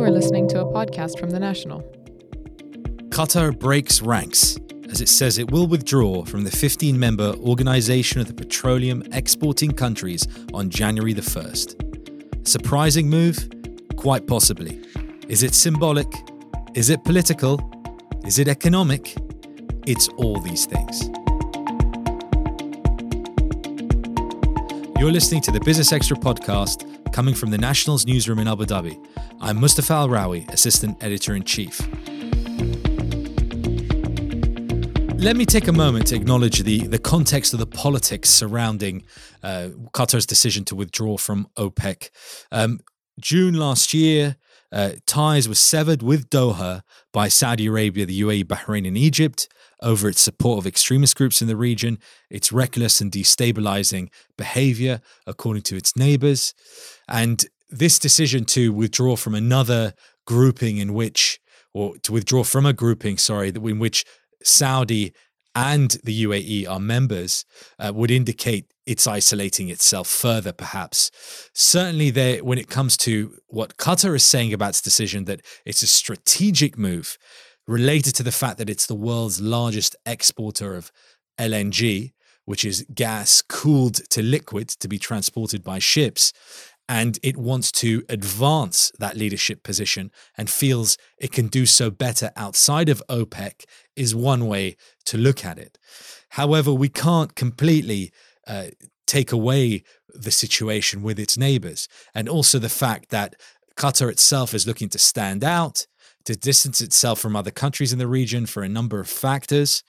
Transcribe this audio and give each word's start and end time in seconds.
You 0.00 0.06
are 0.06 0.10
listening 0.10 0.48
to 0.48 0.62
a 0.62 0.64
podcast 0.64 1.18
from 1.20 1.28
The 1.28 1.38
National. 1.38 1.82
Qatar 3.10 3.58
breaks 3.58 4.00
ranks 4.00 4.56
as 4.88 5.02
it 5.02 5.10
says 5.10 5.36
it 5.36 5.50
will 5.50 5.66
withdraw 5.66 6.24
from 6.24 6.42
the 6.42 6.50
15 6.50 6.98
member 6.98 7.34
Organization 7.34 8.18
of 8.18 8.26
the 8.26 8.32
Petroleum 8.32 9.02
Exporting 9.12 9.72
Countries 9.72 10.26
on 10.54 10.70
January 10.70 11.12
the 11.12 11.20
1st. 11.20 12.48
Surprising 12.48 13.10
move? 13.10 13.46
Quite 13.96 14.26
possibly. 14.26 14.82
Is 15.28 15.42
it 15.42 15.54
symbolic? 15.54 16.10
Is 16.72 16.88
it 16.88 17.04
political? 17.04 17.60
Is 18.24 18.38
it 18.38 18.48
economic? 18.48 19.14
It's 19.86 20.08
all 20.16 20.40
these 20.40 20.64
things. 20.64 21.10
You're 24.98 25.12
listening 25.12 25.42
to 25.42 25.50
the 25.50 25.60
Business 25.62 25.92
Extra 25.92 26.16
podcast 26.16 26.86
coming 27.12 27.34
from 27.34 27.50
the 27.50 27.58
National's 27.58 28.06
newsroom 28.06 28.38
in 28.38 28.48
Abu 28.48 28.64
Dhabi. 28.64 28.98
I'm 29.42 29.58
Mustafa 29.58 29.94
Al 29.94 30.08
Rawi, 30.08 30.46
Assistant 30.52 31.02
Editor 31.02 31.34
in 31.34 31.44
Chief. 31.44 31.80
Let 35.14 35.34
me 35.34 35.46
take 35.46 35.66
a 35.66 35.72
moment 35.72 36.08
to 36.08 36.14
acknowledge 36.14 36.62
the, 36.62 36.86
the 36.86 36.98
context 36.98 37.54
of 37.54 37.58
the 37.58 37.66
politics 37.66 38.28
surrounding 38.28 39.02
uh, 39.42 39.68
Qatar's 39.94 40.26
decision 40.26 40.66
to 40.66 40.74
withdraw 40.74 41.16
from 41.16 41.48
OPEC. 41.56 42.10
Um, 42.52 42.80
June 43.18 43.54
last 43.54 43.94
year, 43.94 44.36
uh, 44.72 44.92
ties 45.06 45.48
were 45.48 45.54
severed 45.54 46.02
with 46.02 46.28
Doha 46.28 46.82
by 47.10 47.28
Saudi 47.28 47.66
Arabia, 47.66 48.04
the 48.04 48.20
UAE, 48.20 48.44
Bahrain, 48.44 48.86
and 48.86 48.96
Egypt 48.96 49.48
over 49.82 50.10
its 50.10 50.20
support 50.20 50.58
of 50.58 50.66
extremist 50.66 51.16
groups 51.16 51.40
in 51.40 51.48
the 51.48 51.56
region, 51.56 51.98
its 52.28 52.52
reckless 52.52 53.00
and 53.00 53.10
destabilizing 53.10 54.10
behavior, 54.36 55.00
according 55.26 55.62
to 55.62 55.76
its 55.76 55.96
neighbors. 55.96 56.52
And 57.08 57.46
this 57.70 57.98
decision 57.98 58.44
to 58.46 58.72
withdraw 58.72 59.16
from 59.16 59.34
another 59.34 59.94
grouping 60.26 60.78
in 60.78 60.94
which, 60.94 61.40
or 61.72 61.96
to 61.98 62.12
withdraw 62.12 62.44
from 62.44 62.66
a 62.66 62.72
grouping, 62.72 63.18
sorry, 63.18 63.48
in 63.48 63.78
which 63.78 64.04
Saudi 64.42 65.12
and 65.54 65.96
the 66.04 66.24
UAE 66.24 66.68
are 66.68 66.80
members 66.80 67.44
uh, 67.78 67.92
would 67.94 68.10
indicate 68.10 68.72
it's 68.86 69.06
isolating 69.06 69.68
itself 69.68 70.08
further, 70.08 70.52
perhaps. 70.52 71.10
Certainly, 71.54 72.10
there, 72.10 72.44
when 72.44 72.58
it 72.58 72.68
comes 72.68 72.96
to 72.98 73.36
what 73.46 73.76
Qatar 73.76 74.14
is 74.14 74.24
saying 74.24 74.52
about 74.52 74.70
its 74.70 74.82
decision, 74.82 75.24
that 75.24 75.42
it's 75.64 75.82
a 75.82 75.86
strategic 75.86 76.78
move 76.78 77.18
related 77.66 78.14
to 78.16 78.22
the 78.22 78.32
fact 78.32 78.58
that 78.58 78.70
it's 78.70 78.86
the 78.86 78.94
world's 78.94 79.40
largest 79.40 79.94
exporter 80.06 80.74
of 80.74 80.90
LNG, 81.38 82.12
which 82.44 82.64
is 82.64 82.84
gas 82.92 83.42
cooled 83.42 83.96
to 84.10 84.22
liquid 84.22 84.68
to 84.68 84.88
be 84.88 84.98
transported 84.98 85.62
by 85.62 85.78
ships 85.78 86.32
and 86.90 87.20
it 87.22 87.36
wants 87.36 87.70
to 87.70 88.02
advance 88.08 88.90
that 88.98 89.16
leadership 89.16 89.62
position 89.62 90.10
and 90.36 90.50
feels 90.50 90.98
it 91.18 91.30
can 91.30 91.46
do 91.46 91.64
so 91.64 91.88
better 91.88 92.32
outside 92.34 92.88
of 92.88 93.00
OPEC 93.08 93.64
is 93.94 94.12
one 94.12 94.48
way 94.48 94.76
to 95.04 95.16
look 95.16 95.44
at 95.44 95.56
it. 95.56 95.78
However, 96.30 96.74
we 96.74 96.88
can't 96.88 97.36
completely 97.36 98.10
uh, 98.44 98.70
take 99.06 99.30
away 99.30 99.84
the 100.08 100.32
situation 100.32 101.04
with 101.04 101.20
its 101.20 101.38
neighbors 101.38 101.86
and 102.12 102.28
also 102.28 102.58
the 102.58 102.68
fact 102.68 103.10
that 103.10 103.36
Qatar 103.76 104.10
itself 104.10 104.52
is 104.52 104.66
looking 104.66 104.88
to 104.88 104.98
stand 104.98 105.44
out 105.44 105.86
to 106.24 106.36
distance 106.36 106.80
itself 106.80 107.18
from 107.18 107.36
other 107.36 107.50
countries 107.50 107.92
in 107.92 107.98
the 107.98 108.06
region 108.06 108.46
for 108.46 108.62
a 108.62 108.68
number 108.68 109.00
of 109.00 109.08
factors. 109.08 109.82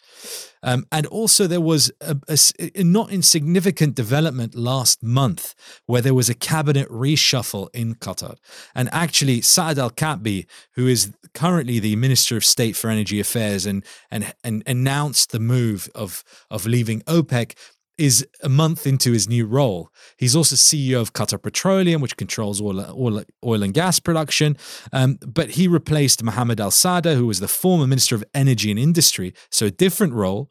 Um, 0.64 0.86
and 0.92 1.06
also, 1.08 1.48
there 1.48 1.62
was 1.62 1.92
a, 2.02 2.16
a, 2.28 2.38
a, 2.76 2.84
not 2.84 3.12
insignificant 3.12 3.96
development 3.96 4.54
last 4.56 5.02
month 5.02 5.56
where 5.88 6.02
there 6.02 6.14
was 6.14 6.30
a 6.30 6.36
cabinet 6.36 6.88
reshuffle 6.90 7.70
in 7.74 7.96
Qatar. 7.96 8.38
And 8.76 8.88
actually, 8.92 9.42
Saad 9.42 9.80
Al 9.80 9.90
Kaabi, 9.90 10.46
who 10.76 10.88
is 10.88 11.14
currently 11.34 11.80
the 11.80 11.96
Minister 11.96 12.38
of 12.38 12.46
State 12.46 12.76
for 12.76 12.90
Energy 12.90 13.20
Affairs 13.20 13.66
and, 13.66 13.84
and, 14.12 14.34
and 14.44 14.62
announced 14.68 15.32
the 15.32 15.40
move 15.40 15.90
of, 15.96 16.24
of 16.52 16.66
leaving 16.66 17.02
OPEC, 17.02 17.56
is 18.02 18.28
a 18.42 18.50
month 18.50 18.88
into 18.88 19.12
his 19.12 19.30
new 19.30 19.46
role. 19.46 19.92
He's 20.18 20.36
also 20.36 20.56
CEO 20.56 21.00
of 21.00 21.14
Qatar 21.14 21.40
Petroleum, 21.40 22.02
which 22.02 22.18
controls 22.18 22.60
oil, 22.60 22.80
oil, 22.98 23.24
oil 23.46 23.62
and 23.62 23.76
gas 23.76 24.00
production. 24.00 24.58
Um, 24.92 25.20
but 25.24 25.52
he 25.52 25.68
replaced 25.68 26.24
Mohammed 26.24 26.60
Al 26.60 26.72
Sada, 26.72 27.14
who 27.14 27.28
was 27.28 27.40
the 27.40 27.48
former 27.48 27.86
Minister 27.86 28.16
of 28.16 28.24
Energy 28.34 28.72
and 28.72 28.80
Industry, 28.80 29.36
so 29.52 29.68
a 29.68 29.72
different 29.72 30.14
role. 30.14 30.50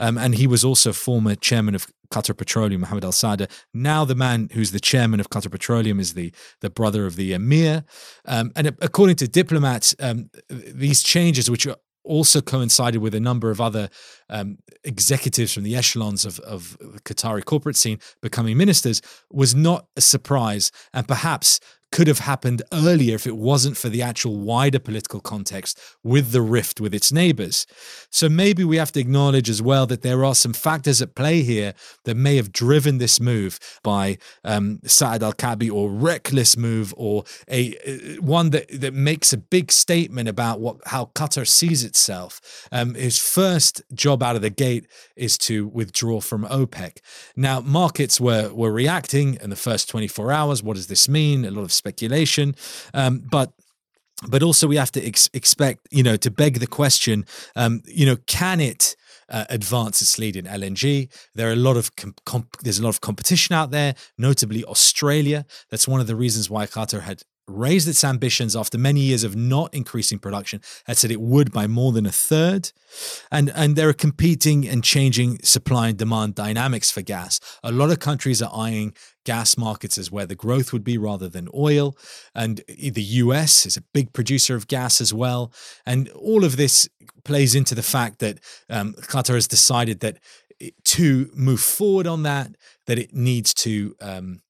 Um, 0.00 0.18
and 0.18 0.34
he 0.34 0.48
was 0.48 0.64
also 0.64 0.92
former 0.92 1.36
chairman 1.36 1.76
of 1.76 1.86
Qatar 2.10 2.36
Petroleum, 2.36 2.80
Mohammed 2.80 3.04
Al 3.04 3.12
Sada. 3.12 3.46
Now, 3.72 4.04
the 4.04 4.16
man 4.16 4.48
who's 4.52 4.72
the 4.72 4.80
chairman 4.80 5.20
of 5.20 5.30
Qatar 5.30 5.52
Petroleum 5.52 6.00
is 6.00 6.14
the, 6.14 6.32
the 6.62 6.70
brother 6.70 7.06
of 7.06 7.14
the 7.14 7.32
emir. 7.32 7.84
Um, 8.24 8.50
and 8.56 8.76
according 8.82 9.16
to 9.16 9.28
diplomats, 9.28 9.94
um, 10.00 10.30
these 10.48 11.04
changes, 11.04 11.48
which 11.48 11.64
are 11.64 11.76
also 12.08 12.40
coincided 12.40 13.00
with 13.00 13.14
a 13.14 13.20
number 13.20 13.50
of 13.50 13.60
other 13.60 13.88
um, 14.28 14.58
executives 14.82 15.52
from 15.52 15.62
the 15.62 15.76
echelons 15.76 16.24
of, 16.24 16.40
of 16.40 16.76
Qatari 17.04 17.44
corporate 17.44 17.76
scene 17.76 17.98
becoming 18.22 18.56
ministers 18.56 19.02
was 19.30 19.54
not 19.54 19.86
a 19.96 20.00
surprise. 20.00 20.72
And 20.92 21.06
perhaps 21.06 21.60
could 21.90 22.06
have 22.06 22.20
happened 22.20 22.62
earlier 22.72 23.14
if 23.14 23.26
it 23.26 23.36
wasn't 23.36 23.76
for 23.76 23.88
the 23.88 24.02
actual 24.02 24.36
wider 24.36 24.78
political 24.78 25.20
context 25.20 25.80
with 26.02 26.32
the 26.32 26.42
rift 26.42 26.80
with 26.80 26.94
its 26.94 27.10
neighbors. 27.10 27.66
So 28.10 28.28
maybe 28.28 28.64
we 28.64 28.76
have 28.76 28.92
to 28.92 29.00
acknowledge 29.00 29.48
as 29.48 29.62
well 29.62 29.86
that 29.86 30.02
there 30.02 30.24
are 30.24 30.34
some 30.34 30.52
factors 30.52 31.00
at 31.00 31.14
play 31.14 31.42
here 31.42 31.74
that 32.04 32.16
may 32.16 32.36
have 32.36 32.52
driven 32.52 32.98
this 32.98 33.20
move 33.20 33.58
by 33.82 34.18
um, 34.44 34.80
Saad 34.84 35.22
Al 35.22 35.32
Kaabi 35.32 35.70
or 35.72 35.90
reckless 35.90 36.56
move 36.56 36.92
or 36.96 37.24
a 37.48 37.76
uh, 37.86 38.20
one 38.20 38.50
that, 38.50 38.66
that 38.80 38.94
makes 38.94 39.32
a 39.32 39.38
big 39.38 39.72
statement 39.72 40.28
about 40.28 40.60
what 40.60 40.76
how 40.86 41.06
Qatar 41.14 41.46
sees 41.46 41.84
itself. 41.84 42.68
Um, 42.70 42.94
his 42.94 43.18
first 43.18 43.82
job 43.94 44.22
out 44.22 44.36
of 44.36 44.42
the 44.42 44.50
gate 44.50 44.86
is 45.16 45.38
to 45.38 45.68
withdraw 45.68 46.20
from 46.20 46.44
OPEC. 46.44 46.98
Now 47.36 47.60
markets 47.60 48.20
were 48.20 48.52
were 48.52 48.72
reacting 48.72 49.38
in 49.40 49.50
the 49.50 49.56
first 49.56 49.88
24 49.88 50.32
hours. 50.32 50.62
What 50.62 50.76
does 50.76 50.88
this 50.88 51.08
mean? 51.08 51.44
A 51.44 51.50
lot 51.50 51.62
of 51.62 51.72
speculation. 51.78 52.54
Um, 52.92 53.22
but 53.30 53.52
but 54.26 54.42
also 54.42 54.66
we 54.66 54.76
have 54.76 54.90
to 54.92 55.06
ex- 55.06 55.30
expect, 55.32 55.86
you 55.90 56.02
know, 56.02 56.16
to 56.16 56.30
beg 56.30 56.58
the 56.58 56.66
question, 56.66 57.24
um, 57.54 57.82
you 57.86 58.04
know, 58.04 58.16
can 58.26 58.60
it 58.60 58.96
uh, 59.28 59.44
advance 59.48 60.02
its 60.02 60.18
lead 60.18 60.34
in 60.34 60.44
LNG? 60.44 61.08
There 61.34 61.48
are 61.48 61.52
a 61.52 61.56
lot 61.56 61.76
of 61.76 61.94
com- 61.96 62.48
there's 62.62 62.80
a 62.80 62.82
lot 62.82 62.90
of 62.90 63.00
competition 63.00 63.54
out 63.54 63.70
there, 63.70 63.94
notably 64.16 64.64
Australia. 64.64 65.44
That's 65.70 65.86
one 65.86 66.00
of 66.00 66.06
the 66.06 66.16
reasons 66.16 66.50
why 66.50 66.66
Qatar 66.66 67.02
had 67.02 67.22
raised 67.48 67.88
its 67.88 68.04
ambitions 68.04 68.54
after 68.54 68.78
many 68.78 69.00
years 69.00 69.24
of 69.24 69.34
not 69.34 69.72
increasing 69.74 70.18
production, 70.18 70.60
had 70.86 70.96
said 70.96 71.10
it 71.10 71.20
would 71.20 71.52
by 71.52 71.66
more 71.66 71.92
than 71.92 72.06
a 72.06 72.12
third. 72.12 72.72
And, 73.30 73.50
and 73.54 73.76
there 73.76 73.88
are 73.88 73.94
competing 73.94 74.66
and 74.68 74.84
changing 74.84 75.40
supply 75.42 75.88
and 75.88 75.98
demand 75.98 76.34
dynamics 76.34 76.90
for 76.90 77.02
gas. 77.02 77.40
A 77.62 77.72
lot 77.72 77.90
of 77.90 77.98
countries 78.00 78.42
are 78.42 78.50
eyeing 78.54 78.94
gas 79.24 79.58
markets 79.58 79.98
as 79.98 80.10
where 80.10 80.26
the 80.26 80.34
growth 80.34 80.72
would 80.72 80.84
be 80.84 80.96
rather 80.96 81.28
than 81.28 81.48
oil. 81.54 81.96
And 82.34 82.62
the 82.66 83.02
US 83.02 83.66
is 83.66 83.76
a 83.76 83.82
big 83.92 84.12
producer 84.12 84.54
of 84.54 84.68
gas 84.68 85.00
as 85.00 85.12
well. 85.12 85.52
And 85.84 86.08
all 86.10 86.44
of 86.44 86.56
this 86.56 86.88
plays 87.24 87.54
into 87.54 87.74
the 87.74 87.82
fact 87.82 88.20
that 88.20 88.38
um, 88.70 88.94
Qatar 88.94 89.34
has 89.34 89.48
decided 89.48 90.00
that 90.00 90.18
to 90.84 91.30
move 91.34 91.60
forward 91.60 92.06
on 92.06 92.22
that, 92.24 92.56
that 92.86 92.98
it 92.98 93.14
needs 93.14 93.54
to 93.54 93.94
um, 94.00 94.40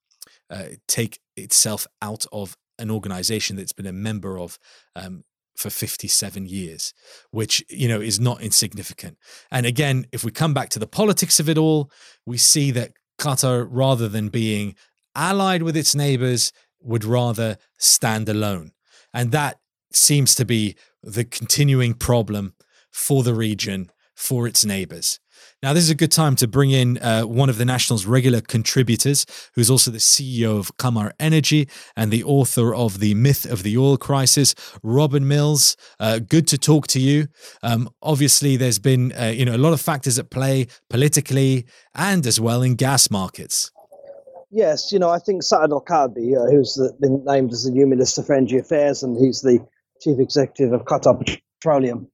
uh, 0.50 0.65
take 0.86 1.19
itself 1.36 1.86
out 2.00 2.25
of 2.32 2.56
an 2.78 2.91
organization 2.91 3.56
that's 3.56 3.72
been 3.72 3.87
a 3.87 3.93
member 3.93 4.39
of 4.39 4.59
um, 4.94 5.25
for 5.56 5.71
57 5.71 6.47
years, 6.47 6.94
which, 7.31 7.65
you 7.69 7.89
know, 7.89 8.00
is 8.00 8.21
not 8.21 8.41
insignificant. 8.41 9.19
And 9.50 9.66
again, 9.66 10.06
if 10.12 10.25
we 10.25 10.31
come 10.31 10.55
back 10.55 10.69
to 10.71 10.78
the 10.78 10.87
politics 10.87 11.41
of 11.41 11.49
it 11.49 11.59
all, 11.59 11.91
we 12.25 12.39
see 12.39 12.71
that 12.71 12.93
Qatar, 13.21 13.66
rather 13.69 14.09
than 14.09 14.28
being 14.28 14.77
allied 15.16 15.65
with 15.65 15.77
its 15.77 15.94
neighbors, 15.94 16.53
would 16.81 17.05
rather 17.05 17.59
stand 17.78 18.28
alone. 18.28 18.71
And 19.13 19.33
that 19.33 19.59
seems 19.92 20.34
to 20.36 20.45
be 20.45 20.77
the 21.03 21.25
continuing 21.25 21.95
problem 21.95 22.54
for 22.92 23.22
the 23.22 23.34
region, 23.34 23.91
for 24.18 24.48
its 24.48 24.65
neighbors. 24.65 25.20
Now, 25.62 25.72
this 25.72 25.84
is 25.84 25.91
a 25.91 25.94
good 25.94 26.10
time 26.10 26.34
to 26.36 26.48
bring 26.48 26.70
in 26.72 26.98
uh, 26.98 27.22
one 27.22 27.48
of 27.48 27.56
the 27.56 27.65
National's 27.65 28.04
regular 28.04 28.41
contributors, 28.41 29.24
who's 29.54 29.70
also 29.70 29.92
the 29.92 29.98
CEO 29.98 30.59
of 30.59 30.76
Qamar 30.76 31.12
Energy 31.20 31.68
and 31.97 32.10
the 32.10 32.24
author 32.24 32.74
of 32.74 32.98
The 32.98 33.15
Myth 33.15 33.44
of 33.44 33.62
the 33.62 33.78
Oil 33.78 33.97
Crisis, 33.97 34.56
Robin 34.82 35.26
Mills. 35.26 35.76
Uh, 36.00 36.18
good 36.18 36.48
to 36.48 36.59
talk 36.59 36.88
to 36.88 37.00
you. 37.00 37.28
Um, 37.62 37.88
obviously, 38.03 38.56
there's 38.56 38.80
been 38.80 39.12
uh, 39.12 39.26
you 39.26 39.44
know 39.44 39.54
a 39.54 39.59
lot 39.59 39.72
of 39.72 39.80
factors 39.80 40.18
at 40.18 40.30
play 40.30 40.66
politically 40.91 41.66
and 41.94 42.26
as 42.26 42.41
well 42.41 42.62
in 42.62 42.74
gas 42.74 43.10
markets. 43.10 43.70
Yes, 44.50 44.91
you 44.91 44.98
know, 44.98 45.10
I 45.10 45.18
think 45.18 45.44
Saad 45.44 45.70
Al 45.70 45.84
Kaabi, 45.84 46.36
uh, 46.36 46.50
who's 46.50 46.74
the, 46.74 46.92
been 47.00 47.22
named 47.24 47.53
as 47.53 47.65
the 47.65 47.70
new 47.70 47.86
Minister 47.86 48.22
for 48.22 48.34
Energy 48.34 48.59
Affairs, 48.59 49.04
and 49.04 49.16
he's 49.16 49.42
the 49.42 49.60
Chief 50.00 50.18
Executive 50.18 50.72
of 50.72 50.84
Qatar 50.84 51.41
Petroleum, 51.60 52.09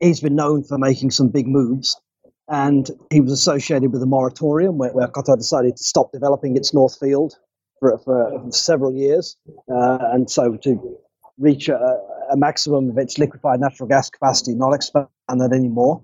he's 0.00 0.20
been 0.20 0.34
known 0.34 0.62
for 0.64 0.78
making 0.78 1.10
some 1.10 1.28
big 1.28 1.46
moves 1.46 2.00
and 2.48 2.90
he 3.10 3.20
was 3.20 3.32
associated 3.32 3.92
with 3.92 4.02
a 4.02 4.06
moratorium 4.06 4.78
where, 4.78 4.90
where 4.92 5.06
Qatar 5.08 5.36
decided 5.36 5.76
to 5.76 5.84
stop 5.84 6.12
developing 6.12 6.56
its 6.56 6.72
North 6.72 6.98
Field 6.98 7.34
for, 7.78 7.98
for 7.98 8.42
several 8.50 8.94
years. 8.94 9.36
Uh, 9.70 9.98
and 10.12 10.30
so 10.30 10.56
to 10.56 10.98
reach 11.38 11.68
a, 11.68 12.00
a, 12.30 12.36
maximum 12.36 12.90
of 12.90 12.98
its 12.98 13.18
liquefied 13.18 13.60
natural 13.60 13.88
gas 13.88 14.10
capacity, 14.10 14.54
not 14.54 14.72
expand 14.72 15.08
that 15.28 15.52
anymore. 15.52 16.02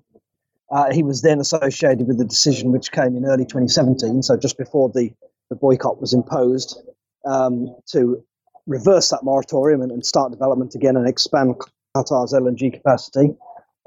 Uh, 0.71 0.91
he 0.91 1.03
was 1.03 1.21
then 1.21 1.39
associated 1.39 2.07
with 2.07 2.17
the 2.17 2.25
decision 2.25 2.71
which 2.71 2.91
came 2.91 3.15
in 3.15 3.25
early 3.25 3.43
2017, 3.43 4.23
so 4.23 4.37
just 4.37 4.57
before 4.57 4.89
the, 4.89 5.11
the 5.49 5.55
boycott 5.55 5.99
was 5.99 6.13
imposed, 6.13 6.79
um, 7.25 7.75
to 7.87 8.23
reverse 8.65 9.09
that 9.09 9.23
moratorium 9.23 9.81
and, 9.81 9.91
and, 9.91 10.05
start 10.05 10.31
development 10.31 10.73
again 10.73 10.95
and 10.95 11.07
expand 11.07 11.55
Qatar's 11.95 12.33
LNG 12.33 12.73
capacity. 12.73 13.35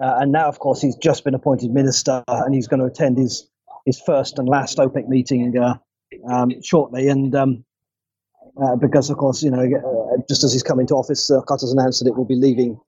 Uh, 0.03 0.19
and 0.21 0.33
now, 0.33 0.49
of 0.49 0.59
course, 0.61 0.81
he's 0.81 0.97
just 0.97 1.25
been 1.25 1.35
appointed 1.35 1.71
minister 1.73 2.23
and 2.29 2.55
he's 2.55 2.69
going 2.69 2.81
to 2.81 2.87
attend 2.87 3.19
his, 3.19 3.49
his 3.85 4.01
first 4.01 4.39
and 4.39 4.49
last 4.49 4.79
OPEC 4.79 5.09
meeting 5.09 5.59
uh, 5.59 5.75
um, 6.31 6.53
shortly. 6.63 7.09
And 7.09 7.35
um, 7.35 7.65
uh, 8.63 8.77
because, 8.77 9.11
of 9.11 9.17
course, 9.19 9.43
you 9.43 9.51
know, 9.51 9.63
uh, 9.63 10.23
just 10.29 10.45
as 10.45 10.53
he's 10.53 10.63
come 10.63 10.81
into 10.81 10.95
office, 10.95 11.31
uh, 11.31 11.41
Qatar's 11.43 11.73
announced 11.73 12.03
that 12.03 12.09
it 12.09 12.17
will 12.17 12.25
be 12.25 12.37
leaving 12.37 12.81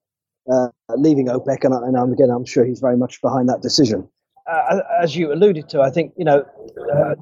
uh, 0.51 0.69
leaving 0.97 1.27
OPEC, 1.27 1.63
and, 1.65 1.95
and 1.95 2.13
again, 2.13 2.31
I'm 2.31 2.45
sure 2.45 2.65
he's 2.65 2.79
very 2.79 2.97
much 2.97 3.21
behind 3.21 3.47
that 3.49 3.61
decision. 3.61 4.09
As 4.99 5.15
you 5.15 5.31
alluded 5.31 5.69
to, 5.69 5.81
I 5.81 5.91
think 5.91 6.13
you 6.17 6.25
know 6.25 6.43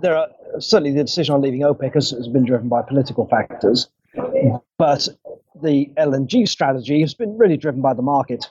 there 0.01 0.15
are 0.15 0.29
certainly 0.59 0.93
the 0.93 1.03
decision 1.03 1.35
on 1.35 1.41
leaving 1.41 1.61
OPEC 1.61 1.93
has, 1.95 2.11
has, 2.11 2.29
been 2.29 2.45
driven 2.45 2.69
by 2.69 2.81
political 2.81 3.27
factors, 3.27 3.89
but 4.77 5.09
the 5.61 5.91
LNG 5.97 6.47
strategy 6.47 7.01
has 7.01 7.13
been 7.13 7.37
really 7.37 7.57
driven 7.57 7.81
by 7.81 7.93
the 7.93 8.01
market. 8.01 8.45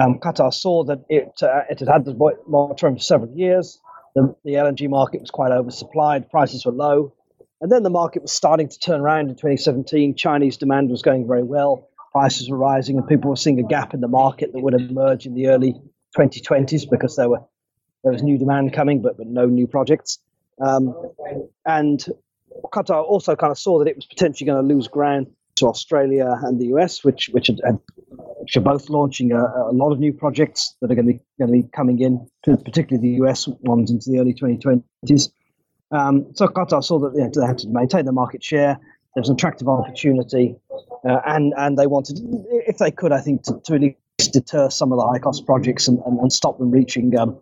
Um, 0.00 0.18
Qatar 0.20 0.52
saw 0.52 0.84
that 0.84 1.00
it 1.08 1.32
it 1.42 1.78
had 1.80 1.88
had 1.88 2.04
the 2.04 2.14
moratorium 2.46 2.96
for 2.96 3.02
several 3.02 3.30
years. 3.36 3.80
The, 4.14 4.34
the 4.44 4.52
LNG 4.52 4.88
market 4.88 5.20
was 5.20 5.30
quite 5.30 5.52
oversupplied, 5.52 6.30
prices 6.30 6.64
were 6.64 6.72
low, 6.72 7.12
and 7.60 7.70
then 7.70 7.82
the 7.82 7.90
market 7.90 8.22
was 8.22 8.32
starting 8.32 8.68
to 8.68 8.78
turn 8.78 9.00
around 9.00 9.28
in 9.28 9.34
2017. 9.34 10.14
Chinese 10.14 10.56
demand 10.56 10.90
was 10.90 11.02
going 11.02 11.26
very 11.26 11.42
well, 11.42 11.88
prices 12.12 12.48
were 12.48 12.56
rising, 12.56 12.96
and 12.96 13.06
people 13.06 13.30
were 13.30 13.36
seeing 13.36 13.60
a 13.60 13.64
gap 13.64 13.94
in 13.94 14.00
the 14.00 14.08
market 14.08 14.52
that 14.52 14.60
would 14.60 14.74
emerge 14.74 15.26
in 15.26 15.34
the 15.34 15.48
early 15.48 15.74
2020s 16.16 16.88
because 16.88 17.16
there 17.16 17.28
were 17.28 17.42
there 18.04 18.12
was 18.12 18.22
new 18.22 18.38
demand 18.38 18.72
coming, 18.72 19.02
but 19.02 19.16
but 19.16 19.26
no 19.26 19.46
new 19.46 19.66
projects. 19.66 20.18
Um, 20.60 20.94
and 21.66 22.04
Qatar 22.72 23.02
also 23.04 23.36
kind 23.36 23.50
of 23.50 23.58
saw 23.58 23.78
that 23.80 23.88
it 23.88 23.96
was 23.96 24.06
potentially 24.06 24.46
going 24.46 24.66
to 24.66 24.74
lose 24.74 24.88
ground 24.88 25.28
to 25.58 25.66
Australia 25.66 26.38
and 26.42 26.60
the 26.60 26.66
US, 26.76 27.04
which 27.04 27.28
which 27.32 27.50
which 27.50 28.56
are 28.56 28.60
both 28.60 28.88
launching 28.88 29.32
a, 29.32 29.42
a, 29.42 29.72
lot 29.72 29.92
of 29.92 29.98
new 29.98 30.12
projects 30.12 30.74
that 30.80 30.90
are 30.90 30.94
going 30.94 31.06
to 31.06 31.12
be 31.14 31.20
going 31.38 31.52
to 31.52 31.62
be 31.62 31.68
coming 31.74 32.00
in, 32.00 32.26
particularly 32.42 33.08
the 33.08 33.24
US 33.24 33.48
ones 33.62 33.90
into 33.90 34.10
the 34.10 34.18
early 34.18 34.34
2020s. 34.34 35.30
Um, 35.90 36.26
so 36.34 36.46
Qatar 36.48 36.84
saw 36.84 36.98
that 36.98 37.14
they 37.14 37.22
had, 37.22 37.32
to, 37.34 37.40
they 37.40 37.46
had, 37.46 37.58
to, 37.58 37.68
maintain 37.68 38.04
the 38.04 38.12
market 38.12 38.42
share. 38.42 38.78
There 39.14 39.22
was 39.22 39.28
an 39.28 39.34
attractive 39.34 39.68
opportunity, 39.68 40.54
uh, 41.08 41.20
and 41.26 41.54
and 41.56 41.78
they 41.78 41.86
wanted, 41.86 42.20
if 42.66 42.78
they 42.78 42.90
could, 42.90 43.12
I 43.12 43.20
think, 43.20 43.42
to, 43.44 43.60
to 43.64 43.74
at 43.74 43.80
least 43.80 44.32
deter 44.32 44.68
some 44.68 44.92
of 44.92 44.98
the 44.98 45.06
high 45.06 45.18
cost 45.18 45.46
projects 45.46 45.88
and, 45.88 45.98
and, 46.04 46.18
and, 46.18 46.32
stop 46.32 46.58
them 46.58 46.70
reaching 46.70 47.16
um, 47.16 47.40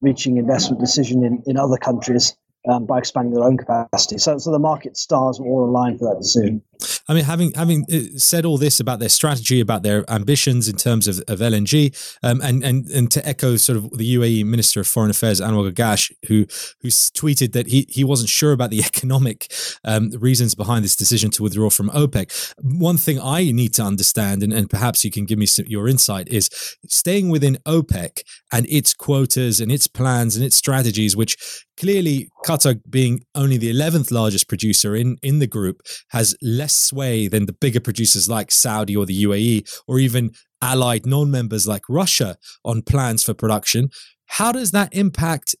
reaching 0.00 0.36
investment 0.36 0.80
decision 0.80 1.24
in, 1.24 1.42
in 1.46 1.56
other 1.56 1.76
countries 1.76 2.36
um, 2.68 2.86
by 2.86 2.98
expanding 2.98 3.34
their 3.34 3.44
own 3.44 3.56
capacity. 3.56 4.18
So, 4.18 4.38
so 4.38 4.50
the 4.50 4.58
market 4.58 4.96
stars 4.96 5.40
were 5.40 5.46
all 5.46 5.64
aligned 5.64 5.98
for 5.98 6.12
that 6.12 6.20
decision. 6.20 6.62
I 7.08 7.14
mean, 7.14 7.24
having 7.24 7.52
having 7.54 7.84
uh, 7.92 8.18
said 8.18 8.44
all 8.44 8.58
this 8.58 8.80
about 8.80 8.98
their 9.00 9.08
strategy, 9.08 9.60
about 9.60 9.82
their 9.82 10.08
ambitions 10.10 10.68
in 10.68 10.76
terms 10.76 11.08
of, 11.08 11.18
of 11.28 11.40
LNG, 11.40 12.16
um, 12.22 12.40
and 12.40 12.62
and 12.64 12.86
and 12.86 13.10
to 13.10 13.26
echo 13.26 13.56
sort 13.56 13.76
of 13.76 13.90
the 13.96 14.14
UAE 14.16 14.44
Minister 14.44 14.80
of 14.80 14.86
Foreign 14.86 15.10
Affairs 15.10 15.40
Anwar 15.40 15.70
Gargash, 15.70 16.12
who 16.26 16.46
who 16.80 16.88
tweeted 16.88 17.52
that 17.52 17.66
he 17.68 17.86
he 17.88 18.04
wasn't 18.04 18.30
sure 18.30 18.52
about 18.52 18.70
the 18.70 18.80
economic 18.84 19.52
um, 19.84 20.10
reasons 20.10 20.54
behind 20.54 20.84
this 20.84 20.96
decision 20.96 21.30
to 21.32 21.42
withdraw 21.42 21.70
from 21.70 21.90
OPEC. 21.90 22.54
One 22.60 22.96
thing 22.96 23.20
I 23.20 23.50
need 23.50 23.74
to 23.74 23.82
understand, 23.82 24.42
and, 24.42 24.52
and 24.52 24.68
perhaps 24.68 25.04
you 25.04 25.10
can 25.10 25.24
give 25.24 25.38
me 25.38 25.46
some, 25.46 25.66
your 25.66 25.88
insight, 25.88 26.28
is 26.28 26.48
staying 26.86 27.30
within 27.30 27.58
OPEC 27.66 28.22
and 28.52 28.66
its 28.68 28.94
quotas 28.94 29.60
and 29.60 29.72
its 29.72 29.86
plans 29.86 30.36
and 30.36 30.44
its 30.44 30.56
strategies, 30.56 31.16
which 31.16 31.64
clearly 31.76 32.28
Qatar, 32.46 32.80
being 32.88 33.24
only 33.34 33.56
the 33.56 33.72
11th 33.72 34.10
largest 34.10 34.48
producer 34.48 34.94
in, 34.94 35.16
in 35.22 35.38
the 35.38 35.46
group, 35.46 35.82
has 36.08 36.36
less 36.42 36.71
sway 36.74 37.28
than 37.28 37.46
the 37.46 37.52
bigger 37.52 37.80
producers 37.80 38.28
like 38.28 38.50
Saudi 38.50 38.96
or 38.96 39.06
the 39.06 39.24
UAE, 39.24 39.82
or 39.86 39.98
even 39.98 40.32
allied 40.60 41.06
non 41.06 41.30
members 41.30 41.66
like 41.66 41.82
Russia 41.88 42.36
on 42.64 42.82
plans 42.82 43.22
for 43.24 43.34
production. 43.34 43.90
How 44.26 44.52
does 44.52 44.70
that 44.70 44.94
impact 44.94 45.54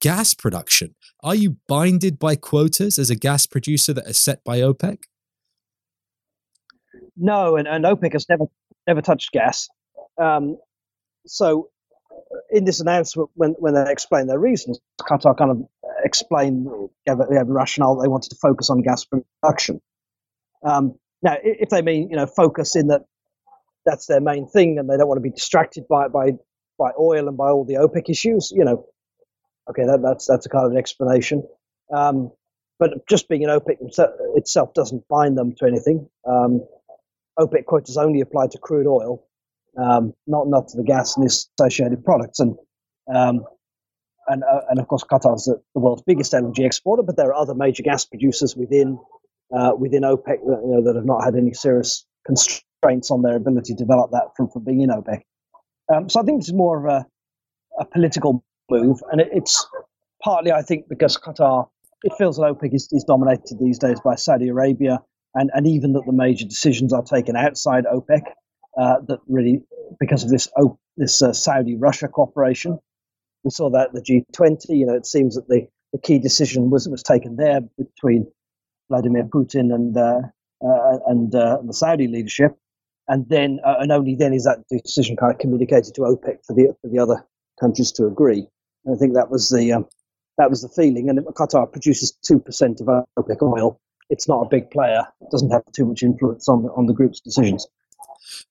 gas 0.00 0.34
production? 0.34 0.94
Are 1.22 1.34
you 1.34 1.56
binded 1.66 2.18
by 2.18 2.36
quotas 2.36 2.98
as 2.98 3.10
a 3.10 3.16
gas 3.16 3.46
producer 3.46 3.92
that 3.94 4.06
are 4.06 4.12
set 4.12 4.44
by 4.44 4.60
OPEC? 4.60 5.04
No, 7.16 7.56
and, 7.56 7.66
and 7.66 7.84
OPEC 7.84 8.12
has 8.12 8.28
never 8.28 8.44
never 8.86 9.02
touched 9.02 9.32
gas. 9.32 9.68
Um, 10.20 10.58
so 11.26 11.68
in 12.50 12.64
this 12.64 12.80
announcement, 12.80 13.30
when, 13.34 13.52
when 13.58 13.74
they 13.74 13.90
explained 13.90 14.28
their 14.28 14.38
reasons, 14.38 14.78
Qatar 15.00 15.36
kind 15.36 15.50
of 15.50 15.68
explained, 16.04 16.68
a 17.06 17.16
rationale 17.44 17.96
they 17.96 18.08
wanted 18.08 18.30
to 18.30 18.36
focus 18.36 18.70
on 18.70 18.82
gas 18.82 19.04
production. 19.04 19.80
Um, 20.62 20.94
now, 21.22 21.36
if 21.42 21.68
they 21.70 21.82
mean, 21.82 22.10
you 22.10 22.16
know, 22.16 22.26
focus 22.26 22.76
in 22.76 22.88
that 22.88 23.02
that's 23.84 24.06
their 24.06 24.20
main 24.20 24.46
thing 24.46 24.78
and 24.78 24.88
they 24.88 24.96
don't 24.96 25.08
want 25.08 25.18
to 25.18 25.22
be 25.22 25.30
distracted 25.30 25.86
by, 25.88 26.08
by, 26.08 26.32
by 26.78 26.90
oil 26.98 27.26
and 27.26 27.36
by 27.36 27.48
all 27.48 27.64
the 27.64 27.74
OPEC 27.74 28.10
issues, 28.10 28.52
you 28.54 28.64
know, 28.64 28.86
okay, 29.70 29.84
that, 29.84 30.00
that's, 30.02 30.26
that's 30.26 30.46
a 30.46 30.48
kind 30.48 30.66
of 30.66 30.72
an 30.72 30.78
explanation. 30.78 31.42
Um, 31.94 32.30
but 32.78 33.06
just 33.08 33.28
being 33.28 33.44
an 33.44 33.50
OPEC 33.50 33.76
itself 34.36 34.74
doesn't 34.74 35.08
bind 35.08 35.36
them 35.36 35.54
to 35.58 35.66
anything. 35.66 36.08
Um, 36.26 36.64
OPEC 37.38 37.64
quotas 37.64 37.96
only 37.96 38.20
apply 38.20 38.48
to 38.48 38.58
crude 38.58 38.86
oil, 38.86 39.24
um, 39.76 40.14
not 40.26 40.48
not 40.48 40.68
to 40.68 40.76
the 40.76 40.84
gas 40.84 41.16
and 41.16 41.26
associated 41.26 42.04
products. 42.04 42.40
And 42.40 42.56
um, 43.12 43.44
and 44.28 44.44
uh, 44.44 44.60
and 44.70 44.78
of 44.78 44.86
course, 44.86 45.04
Qatar 45.04 45.36
is 45.36 45.44
the, 45.44 45.60
the, 45.74 45.80
world's 45.80 46.02
biggest 46.02 46.32
LNG 46.32 46.64
exporter, 46.64 47.02
but 47.02 47.16
there 47.16 47.28
are 47.28 47.34
other 47.34 47.54
major 47.54 47.82
gas 47.82 48.04
producers 48.04 48.54
within 48.56 48.98
uh, 49.56 49.72
within 49.78 50.02
OPEC 50.02 50.26
that, 50.26 50.60
you 50.64 50.72
know, 50.72 50.82
that 50.84 50.96
have 50.96 51.04
not 51.04 51.24
had 51.24 51.34
any 51.34 51.52
serious 51.52 52.04
constraints 52.26 53.10
on 53.10 53.22
their 53.22 53.36
ability 53.36 53.74
to 53.74 53.78
develop 53.78 54.10
that 54.12 54.28
from, 54.36 54.48
from 54.48 54.64
being 54.64 54.82
in 54.82 54.90
OPEC. 54.90 55.22
Um, 55.92 56.08
so 56.08 56.20
I 56.20 56.22
think 56.24 56.40
it's 56.40 56.52
more 56.52 56.78
of 56.78 56.84
a, 56.84 57.06
a 57.80 57.84
political 57.86 58.44
move, 58.70 59.00
and 59.10 59.20
it, 59.20 59.28
it's 59.32 59.66
partly, 60.22 60.52
I 60.52 60.62
think, 60.62 60.88
because 60.88 61.16
Qatar 61.16 61.68
it 62.02 62.12
feels 62.16 62.36
that 62.36 62.42
OPEC 62.42 62.74
is, 62.74 62.88
is 62.92 63.04
dominated 63.04 63.58
these 63.58 63.78
days 63.78 64.00
by 64.00 64.14
Saudi 64.14 64.48
Arabia, 64.48 65.00
and, 65.34 65.50
and 65.52 65.66
even 65.66 65.92
that 65.94 66.04
the 66.06 66.12
major 66.12 66.44
decisions 66.44 66.92
are 66.92 67.02
taken 67.02 67.36
outside 67.36 67.84
OPEC 67.84 68.22
uh, 68.78 68.96
that 69.08 69.18
really 69.26 69.62
because 69.98 70.22
of 70.24 70.30
this 70.30 70.48
this 70.96 71.22
uh, 71.22 71.32
Saudi 71.32 71.76
Russia 71.76 72.08
cooperation. 72.08 72.78
We 73.44 73.50
saw 73.50 73.70
that 73.70 73.88
at 73.88 73.92
the 73.94 74.00
G20. 74.00 74.68
You 74.68 74.86
know, 74.86 74.94
it 74.94 75.06
seems 75.06 75.34
that 75.34 75.48
the, 75.48 75.66
the 75.92 75.98
key 75.98 76.18
decision 76.18 76.70
was 76.70 76.88
was 76.88 77.02
taken 77.02 77.36
there 77.36 77.60
between 77.76 78.30
Vladimir 78.88 79.24
Putin 79.24 79.74
and 79.74 79.96
uh, 79.96 80.20
uh 80.64 80.98
and 81.06 81.34
uh, 81.34 81.58
the 81.64 81.72
Saudi 81.72 82.08
leadership, 82.08 82.56
and 83.08 83.28
then 83.28 83.60
and 83.64 83.92
only 83.92 84.14
then 84.14 84.32
is 84.32 84.44
that 84.44 84.64
decision 84.70 85.16
kind 85.16 85.32
of 85.32 85.38
communicated 85.38 85.94
to 85.94 86.02
OPEC 86.02 86.44
for 86.46 86.54
the 86.54 86.74
for 86.80 86.88
the 86.88 86.98
other 86.98 87.24
countries 87.60 87.92
to 87.92 88.06
agree. 88.06 88.46
And 88.84 88.94
I 88.94 88.98
think 88.98 89.14
that 89.14 89.30
was 89.30 89.48
the 89.48 89.72
um, 89.72 89.86
that 90.36 90.50
was 90.50 90.62
the 90.62 90.68
feeling. 90.68 91.08
And 91.08 91.18
Qatar 91.20 91.70
produces 91.70 92.12
two 92.22 92.38
percent 92.38 92.80
of 92.80 92.86
OPEC 93.18 93.42
oil. 93.42 93.80
It's 94.10 94.28
not 94.28 94.46
a 94.46 94.48
big 94.48 94.70
player. 94.70 95.02
It 95.20 95.30
doesn't 95.30 95.50
have 95.50 95.62
too 95.72 95.84
much 95.84 96.02
influence 96.02 96.48
on 96.48 96.62
the, 96.62 96.70
on 96.70 96.86
the 96.86 96.94
group's 96.94 97.20
decisions. 97.20 97.66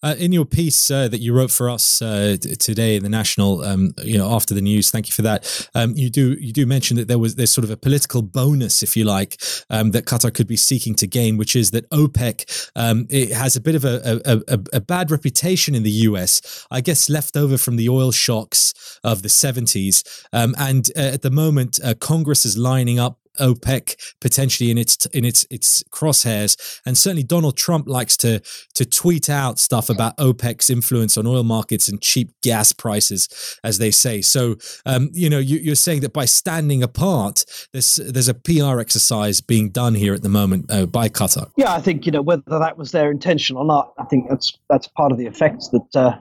Uh, 0.04 0.16
in 0.20 0.32
your 0.32 0.46
piece 0.46 0.92
uh, 0.92 1.08
that 1.08 1.22
you 1.22 1.34
wrote 1.34 1.52
for 1.52 1.70
us 1.70 2.02
uh, 2.02 2.38
today 2.60 2.96
in 2.96 3.04
the 3.04 3.10
National, 3.10 3.64
um, 3.64 3.94
you 4.04 4.18
know, 4.18 4.32
after 4.32 4.54
the 4.54 4.62
news, 4.62 4.92
thank 4.92 5.08
you 5.08 5.14
for 5.14 5.24
that. 5.24 5.70
Um, 5.74 5.94
you 5.96 6.10
do 6.10 6.34
you 6.34 6.54
do 6.54 6.66
mention 6.66 6.98
that 6.98 7.08
there 7.08 7.18
was 7.18 7.36
there's 7.36 7.52
sort 7.52 7.66
of 7.66 7.72
a 7.72 7.78
political 7.78 8.22
bonus, 8.22 8.84
if 8.84 8.96
you 8.96 9.06
like, 9.06 9.42
um, 9.70 9.92
that 9.92 10.06
Qatar 10.06 10.34
could 10.34 10.48
be 10.48 10.56
seeking 10.56 10.94
to 10.96 11.08
gain, 11.08 11.38
which 11.38 11.56
is 11.56 11.72
that 11.72 11.90
OPEC 11.90 12.70
um, 12.76 13.08
it 13.10 13.32
has 13.32 13.56
a 13.56 13.62
bit 13.62 13.76
of 13.76 13.86
a, 13.86 14.22
a, 14.26 14.38
a, 14.48 14.60
a, 14.74 14.82
bad 14.82 15.10
reputation 15.10 15.74
in 15.74 15.84
the 15.84 15.92
US, 15.92 16.66
I 16.70 16.82
guess, 16.82 17.10
left 17.10 17.36
over 17.36 17.58
from 17.58 17.76
the 17.76 17.90
oil 17.90 18.12
shocks 18.12 19.00
of 19.04 19.22
the 19.22 19.30
70s, 19.30 20.26
um, 20.34 20.54
and 20.58 20.90
uh, 20.96 21.00
at 21.00 21.22
the 21.22 21.32
moment, 21.32 21.80
uh, 21.84 21.94
Congress 21.96 22.46
is 22.46 22.58
lining 22.58 23.00
up 23.00 23.20
OPEC 23.38 24.16
potentially 24.20 24.72
in 24.72 24.78
its 24.78 25.06
in 25.08 25.26
its 25.26 25.46
its 25.50 25.84
crosshairs, 25.92 26.82
and 26.86 26.98
certainly 26.98 27.24
Donald 27.24 27.58
Trump 27.58 27.88
likes 27.88 28.18
to 28.18 28.42
to 28.76 28.86
tweet 28.86 29.30
out 29.30 29.60
stuff 29.60 29.90
about 29.90 30.18
OPEC's 30.18 30.70
influence 30.70 31.18
on 31.18 31.28
oil 31.28 31.44
markets 31.44 31.88
and 31.88 32.02
cheap 32.02 32.32
gas 32.42 32.72
prices, 32.72 33.60
as 33.64 33.78
they 33.78 33.92
say. 33.92 34.22
So, 34.22 34.56
um, 34.86 35.10
you 35.14 35.30
know, 35.30 35.40
you, 35.40 35.72
are 35.72 35.76
saying 35.76 36.02
that 36.02 36.14
by 36.14 36.26
standing 36.26 36.84
apart, 36.84 37.46
there's 37.74 37.96
there's 37.96 38.30
a 38.30 38.34
PR 38.34 38.80
exercise 38.80 39.42
being 39.42 39.70
done 39.70 39.96
here 39.96 40.14
at 40.14 40.24
the 40.24 40.30
moment 40.30 40.72
uh, 40.72 40.86
by 40.86 41.10
Qatar. 41.10 41.52
Yeah, 41.58 41.74
I 41.74 41.82
think 41.82 42.06
you 42.06 42.12
know 42.12 42.22
whether 42.22 42.60
that 42.60 42.78
was 42.78 42.92
their 42.92 43.12
intention 43.12 43.58
or 43.58 43.66
not. 43.66 43.94
I 43.98 44.06
think 44.06 44.30
that's 44.30 44.58
that's 44.70 44.88
part 44.88 45.12
of 45.12 45.18
the 45.18 45.26
effects 45.26 45.70
that. 45.70 45.96
Uh, 45.96 46.18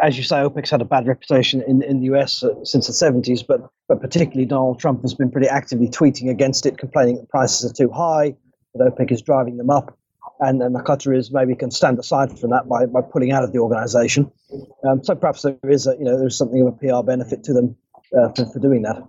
as 0.00 0.16
you 0.16 0.22
say, 0.22 0.36
OPEC's 0.36 0.70
had 0.70 0.80
a 0.80 0.84
bad 0.84 1.06
reputation 1.06 1.62
in, 1.62 1.82
in 1.82 2.00
the 2.00 2.06
US 2.14 2.42
uh, 2.42 2.64
since 2.64 2.86
the 2.86 2.92
70s, 2.92 3.44
but, 3.46 3.68
but 3.88 4.00
particularly 4.00 4.46
Donald 4.46 4.78
Trump 4.78 5.02
has 5.02 5.14
been 5.14 5.30
pretty 5.30 5.48
actively 5.48 5.88
tweeting 5.88 6.30
against 6.30 6.66
it, 6.66 6.78
complaining 6.78 7.16
that 7.16 7.28
prices 7.28 7.70
are 7.70 7.74
too 7.74 7.90
high, 7.90 8.34
that 8.74 8.94
OPEC 8.94 9.12
is 9.12 9.22
driving 9.22 9.56
them 9.56 9.70
up. 9.70 9.96
and, 10.40 10.62
and 10.62 10.74
the 10.74 10.80
Qataris 10.80 11.32
maybe 11.32 11.54
can 11.54 11.70
stand 11.70 11.98
aside 11.98 12.38
from 12.38 12.50
that 12.50 12.68
by, 12.68 12.86
by 12.86 13.00
pulling 13.00 13.32
out 13.32 13.44
of 13.44 13.52
the 13.52 13.58
organisation. 13.58 14.30
Um, 14.84 15.02
so 15.02 15.14
perhaps 15.14 15.42
there 15.42 15.56
is 15.64 15.86
a, 15.86 15.96
you 15.98 16.04
know 16.04 16.18
there's 16.18 16.36
something 16.36 16.60
of 16.60 16.68
a 16.68 16.72
PR 16.72 17.04
benefit 17.06 17.44
to 17.44 17.52
them 17.52 17.76
uh, 18.18 18.28
for, 18.30 18.46
for 18.46 18.58
doing 18.58 18.82
that. 18.82 19.02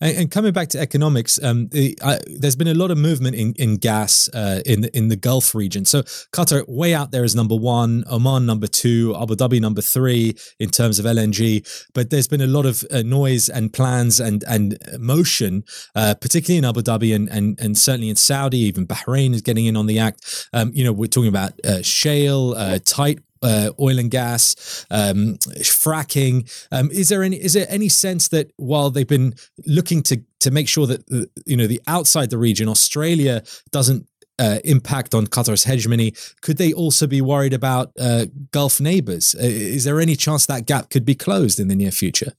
And, 0.00 0.30
coming 0.30 0.52
back 0.52 0.68
to 0.68 0.80
economics, 0.80 1.42
um, 1.42 1.68
I, 1.74 2.18
there's 2.26 2.56
been 2.56 2.68
a 2.68 2.74
lot 2.74 2.90
of 2.90 2.98
movement 2.98 3.36
in 3.36 3.54
in 3.58 3.76
gas 3.76 4.28
uh, 4.34 4.60
in 4.66 4.84
in 4.94 5.08
the 5.08 5.16
Gulf 5.16 5.54
region. 5.54 5.84
So 5.84 6.02
Qatar 6.32 6.68
way 6.68 6.94
out 6.94 7.10
there 7.12 7.24
is 7.24 7.34
number 7.34 7.54
one, 7.54 8.04
Oman 8.10 8.46
number 8.46 8.66
two, 8.66 9.14
Abu 9.20 9.34
Dhabi 9.34 9.60
number 9.60 9.82
three 9.82 10.34
in 10.58 10.70
terms 10.70 10.98
of 10.98 11.04
LNG. 11.04 11.88
But 11.94 12.10
there's 12.10 12.28
been 12.28 12.40
a 12.40 12.46
lot 12.46 12.66
of 12.66 12.84
uh, 12.90 13.02
noise 13.02 13.48
and 13.48 13.72
plans 13.72 14.20
and 14.20 14.42
and 14.48 14.78
motion, 14.98 15.64
uh, 15.94 16.14
particularly 16.20 16.58
in 16.58 16.64
Abu 16.64 16.82
Dhabi 16.82 17.14
and, 17.14 17.28
and 17.28 17.58
and 17.60 17.76
certainly 17.76 18.08
in 18.08 18.16
Saudi. 18.16 18.58
Even 18.58 18.86
Bahrain 18.86 19.34
is 19.34 19.42
getting 19.42 19.66
in 19.66 19.76
on 19.76 19.86
the 19.86 19.98
act. 19.98 20.48
Um, 20.52 20.72
you 20.74 20.84
know, 20.84 20.92
we're 20.92 21.06
talking 21.06 21.28
about 21.28 21.52
uh, 21.64 21.82
shale, 21.82 22.54
uh, 22.56 22.78
tight 22.84 23.20
uh, 23.42 23.70
oil 23.80 23.98
and 23.98 24.10
gas, 24.10 24.86
um, 24.90 25.36
fracking. 25.60 26.50
Um, 26.70 26.90
is 26.90 27.08
there 27.08 27.22
any 27.22 27.36
is 27.36 27.54
there 27.54 27.66
any 27.68 27.88
sense 27.88 28.28
that 28.28 28.52
while 28.56 28.90
they've 28.90 29.06
been 29.06 29.34
looking 29.66 30.02
to 30.04 30.22
to 30.40 30.50
make 30.50 30.68
sure 30.68 30.86
that 30.86 31.00
uh, 31.12 31.26
you 31.46 31.56
know 31.56 31.66
the 31.66 31.80
outside 31.86 32.30
the 32.30 32.38
region, 32.38 32.68
Australia 32.68 33.42
doesn't 33.70 34.06
uh, 34.38 34.58
impact 34.64 35.14
on 35.14 35.26
Qatar's 35.26 35.64
hegemony, 35.64 36.14
could 36.40 36.56
they 36.56 36.72
also 36.72 37.06
be 37.06 37.20
worried 37.20 37.52
about 37.52 37.92
uh, 37.98 38.26
Gulf 38.50 38.80
neighbors? 38.80 39.34
Uh, 39.34 39.40
is 39.42 39.84
there 39.84 40.00
any 40.00 40.16
chance 40.16 40.46
that 40.46 40.66
gap 40.66 40.90
could 40.90 41.04
be 41.04 41.14
closed 41.14 41.60
in 41.60 41.68
the 41.68 41.76
near 41.76 41.90
future? 41.90 42.32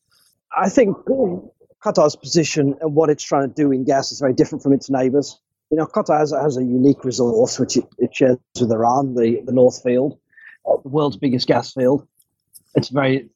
I 0.56 0.70
think 0.70 0.98
Qatar's 1.84 2.16
position 2.16 2.76
and 2.82 2.96
what 2.96 3.10
it's 3.10 3.24
trying 3.24 3.48
to 3.48 3.54
do 3.54 3.72
in 3.72 3.84
gas 3.84 4.12
is 4.12 4.20
very 4.20 4.34
different 4.34 4.64
from 4.64 4.74
its 4.74 4.90
neighbors. 4.90 5.40
You 5.70 5.78
know, 5.78 5.86
Qatar 5.86 6.20
has, 6.20 6.32
has 6.32 6.58
a 6.58 6.64
unique 6.64 7.04
resource 7.04 7.60
which 7.60 7.78
it, 7.78 7.86
it 7.98 8.14
shares 8.14 8.38
with 8.60 8.72
Iran, 8.72 9.16
the, 9.16 9.42
the 9.46 9.52
North 9.52 9.82
Field 9.82 10.20
the 10.66 10.90
world's 10.90 11.18
biggest 11.18 11.48
gas 11.48 11.74
field. 11.74 12.08
It's 12.76 12.90
very, 12.90 13.30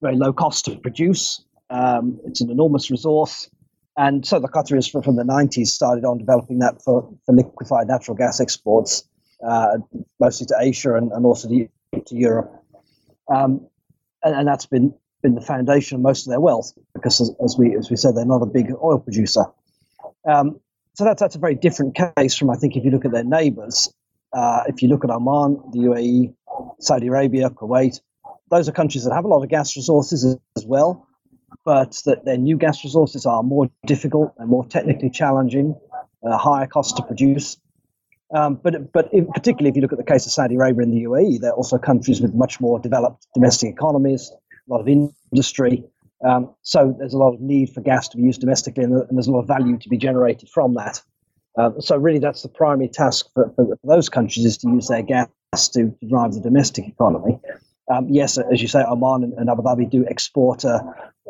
very 0.00 0.16
low 0.16 0.32
cost 0.32 0.64
to 0.66 0.76
produce. 0.76 1.44
Um, 1.70 2.18
it's 2.26 2.40
an 2.40 2.50
enormous 2.50 2.90
resource. 2.90 3.48
And 3.96 4.26
so 4.26 4.38
the 4.38 4.48
Qataris 4.48 4.90
from 5.04 5.16
the 5.16 5.24
90s 5.24 5.68
started 5.68 6.04
on 6.04 6.18
developing 6.18 6.58
that 6.60 6.82
for, 6.82 7.12
for 7.26 7.34
liquefied 7.34 7.88
natural 7.88 8.16
gas 8.16 8.40
exports, 8.40 9.04
uh, 9.46 9.78
mostly 10.18 10.46
to 10.46 10.56
Asia 10.58 10.94
and, 10.94 11.12
and 11.12 11.26
also 11.26 11.48
to, 11.48 11.68
to 12.06 12.16
Europe. 12.16 12.50
Um, 13.32 13.66
and, 14.24 14.34
and, 14.34 14.48
that's 14.48 14.66
been, 14.66 14.94
been 15.22 15.34
the 15.34 15.40
foundation 15.40 15.96
of 15.96 16.02
most 16.02 16.26
of 16.26 16.30
their 16.30 16.40
wealth 16.40 16.72
because, 16.94 17.20
as, 17.20 17.30
as 17.44 17.56
we, 17.58 17.76
as 17.76 17.90
we 17.90 17.96
said, 17.96 18.16
they're 18.16 18.24
not 18.24 18.42
a 18.42 18.46
big 18.46 18.72
oil 18.82 18.98
producer. 18.98 19.44
Um, 20.26 20.60
so 20.94 21.04
that's, 21.04 21.20
that's 21.20 21.36
a 21.36 21.38
very 21.38 21.54
different 21.54 21.94
case 22.16 22.34
from, 22.36 22.50
I 22.50 22.56
think, 22.56 22.76
if 22.76 22.84
you 22.84 22.90
look 22.90 23.04
at 23.04 23.12
their 23.12 23.24
neighbors. 23.24 23.92
Uh, 24.32 24.62
if 24.66 24.82
you 24.82 24.88
look 24.88 25.04
at 25.04 25.10
Oman, 25.10 25.60
the 25.72 25.80
UAE, 25.80 26.34
Saudi 26.78 27.08
Arabia, 27.08 27.50
Kuwait. 27.50 28.00
Those 28.50 28.68
are 28.68 28.72
countries 28.72 29.04
that 29.04 29.14
have 29.14 29.24
a 29.24 29.28
lot 29.28 29.42
of 29.42 29.48
gas 29.48 29.76
resources 29.76 30.36
as 30.56 30.66
well, 30.66 31.06
but 31.64 32.00
that 32.06 32.24
their 32.24 32.36
new 32.36 32.56
gas 32.56 32.84
resources 32.84 33.26
are 33.26 33.42
more 33.42 33.70
difficult 33.86 34.34
and 34.38 34.48
more 34.48 34.64
technically 34.64 35.10
challenging, 35.10 35.78
uh, 36.26 36.36
higher 36.36 36.66
cost 36.66 36.96
to 36.96 37.02
produce. 37.02 37.58
Um, 38.32 38.60
but 38.62 38.92
but 38.92 39.10
particularly 39.34 39.70
if 39.70 39.76
you 39.76 39.82
look 39.82 39.92
at 39.92 39.98
the 39.98 40.04
case 40.04 40.24
of 40.26 40.32
Saudi 40.32 40.54
Arabia 40.54 40.82
and 40.82 40.92
the 40.92 41.04
UAE, 41.04 41.40
they're 41.40 41.52
also 41.52 41.78
countries 41.78 42.20
with 42.20 42.34
much 42.34 42.60
more 42.60 42.78
developed 42.78 43.26
domestic 43.34 43.70
economies, 43.70 44.30
a 44.68 44.72
lot 44.72 44.80
of 44.80 44.88
industry. 44.88 45.84
Um, 46.24 46.54
so 46.62 46.94
there's 46.98 47.14
a 47.14 47.18
lot 47.18 47.34
of 47.34 47.40
need 47.40 47.70
for 47.70 47.80
gas 47.80 48.08
to 48.08 48.16
be 48.16 48.22
used 48.24 48.40
domestically, 48.40 48.84
and, 48.84 48.92
and 48.94 49.16
there's 49.16 49.26
a 49.26 49.32
lot 49.32 49.40
of 49.40 49.48
value 49.48 49.78
to 49.78 49.88
be 49.88 49.96
generated 49.96 50.48
from 50.48 50.74
that. 50.74 51.02
Um, 51.56 51.80
so 51.80 51.96
really, 51.96 52.18
that's 52.20 52.42
the 52.42 52.48
primary 52.48 52.88
task 52.88 53.26
for, 53.34 53.52
for, 53.56 53.76
those 53.82 54.08
countries 54.08 54.46
is 54.46 54.58
to 54.58 54.68
use 54.68 54.86
their 54.88 55.02
gas 55.02 55.28
to, 55.56 55.70
to 55.72 56.06
drive 56.08 56.32
the 56.32 56.40
domestic 56.40 56.86
economy. 56.86 57.38
Um, 57.92 58.06
yes, 58.08 58.38
as 58.38 58.62
you 58.62 58.68
say, 58.68 58.84
Oman 58.84 59.34
and, 59.36 59.50
Abu 59.50 59.62
Dhabi 59.62 59.90
do 59.90 60.06
export 60.06 60.64
uh, 60.64 60.80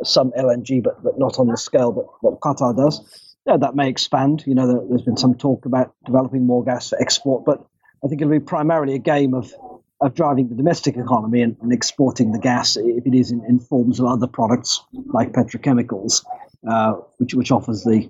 some 0.04 0.30
LNG, 0.32 0.82
but 0.82 1.02
but 1.02 1.18
not 1.18 1.38
on 1.38 1.46
the 1.46 1.56
scale 1.56 1.92
that, 1.92 2.06
that 2.22 2.38
Qatar 2.40 2.76
does. 2.76 3.36
Yeah, 3.46 3.56
that 3.56 3.74
may 3.74 3.88
expand. 3.88 4.44
You 4.46 4.54
know, 4.54 4.66
there, 4.66 4.92
has 4.92 5.02
been 5.02 5.16
some 5.16 5.34
talk 5.34 5.64
about 5.64 5.94
developing 6.04 6.46
more 6.46 6.62
gas 6.62 6.90
for 6.90 7.00
export, 7.00 7.46
but 7.46 7.64
I 8.04 8.08
think 8.08 8.20
it'll 8.20 8.30
be 8.30 8.40
primarily 8.40 8.94
a 8.94 8.98
game 8.98 9.32
of 9.32 9.54
of 10.02 10.14
driving 10.14 10.48
the 10.48 10.54
domestic 10.54 10.96
economy 10.96 11.42
and, 11.42 11.56
and 11.62 11.72
exporting 11.72 12.32
the 12.32 12.38
gas 12.38 12.76
if 12.76 13.06
it 13.06 13.14
is 13.14 13.30
in, 13.30 13.44
in, 13.46 13.58
forms 13.58 14.00
of 14.00 14.06
other 14.06 14.26
products 14.26 14.82
like 15.12 15.32
petrochemicals, 15.32 16.24
uh, 16.68 16.92
which 17.16 17.34
which 17.34 17.50
offers 17.50 17.84
the, 17.84 18.08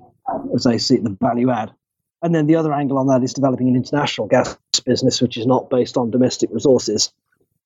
as 0.55 0.65
they 0.65 0.79
see 0.79 0.97
it, 0.97 1.05
the 1.05 1.17
value 1.21 1.51
add. 1.51 1.73
And 2.23 2.35
then 2.35 2.47
the 2.47 2.57
other 2.57 2.73
angle 2.73 2.99
on 2.99 3.07
that 3.07 3.23
is 3.23 3.33
developing 3.33 3.69
an 3.69 3.77
international 3.77 4.27
gas 4.27 4.57
business, 4.85 5.23
which 5.23 5.37
is 5.37 5.47
not 5.47 5.71
based 5.71 5.97
on 5.97 6.11
domestic 6.11 6.51
resources. 6.53 7.13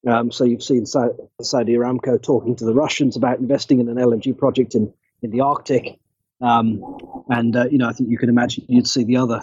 Um, 0.06 0.30
so 0.30 0.44
you've 0.44 0.62
seen 0.62 0.86
Saudi 0.86 1.72
Aramco 1.72 2.22
talking 2.22 2.56
to 2.56 2.64
the 2.64 2.74
Russians 2.74 3.16
about 3.16 3.38
investing 3.38 3.80
in 3.80 3.88
an 3.88 3.96
LNG 3.96 4.36
project 4.36 4.74
in, 4.74 4.92
in 5.22 5.30
the 5.30 5.40
Arctic. 5.40 5.98
Um, 6.40 7.24
and, 7.28 7.56
uh, 7.56 7.66
you 7.70 7.78
know, 7.78 7.88
I 7.88 7.92
think 7.92 8.10
you 8.10 8.18
can 8.18 8.28
imagine 8.28 8.64
you'd 8.68 8.86
see 8.86 9.04
the 9.04 9.16
other 9.16 9.42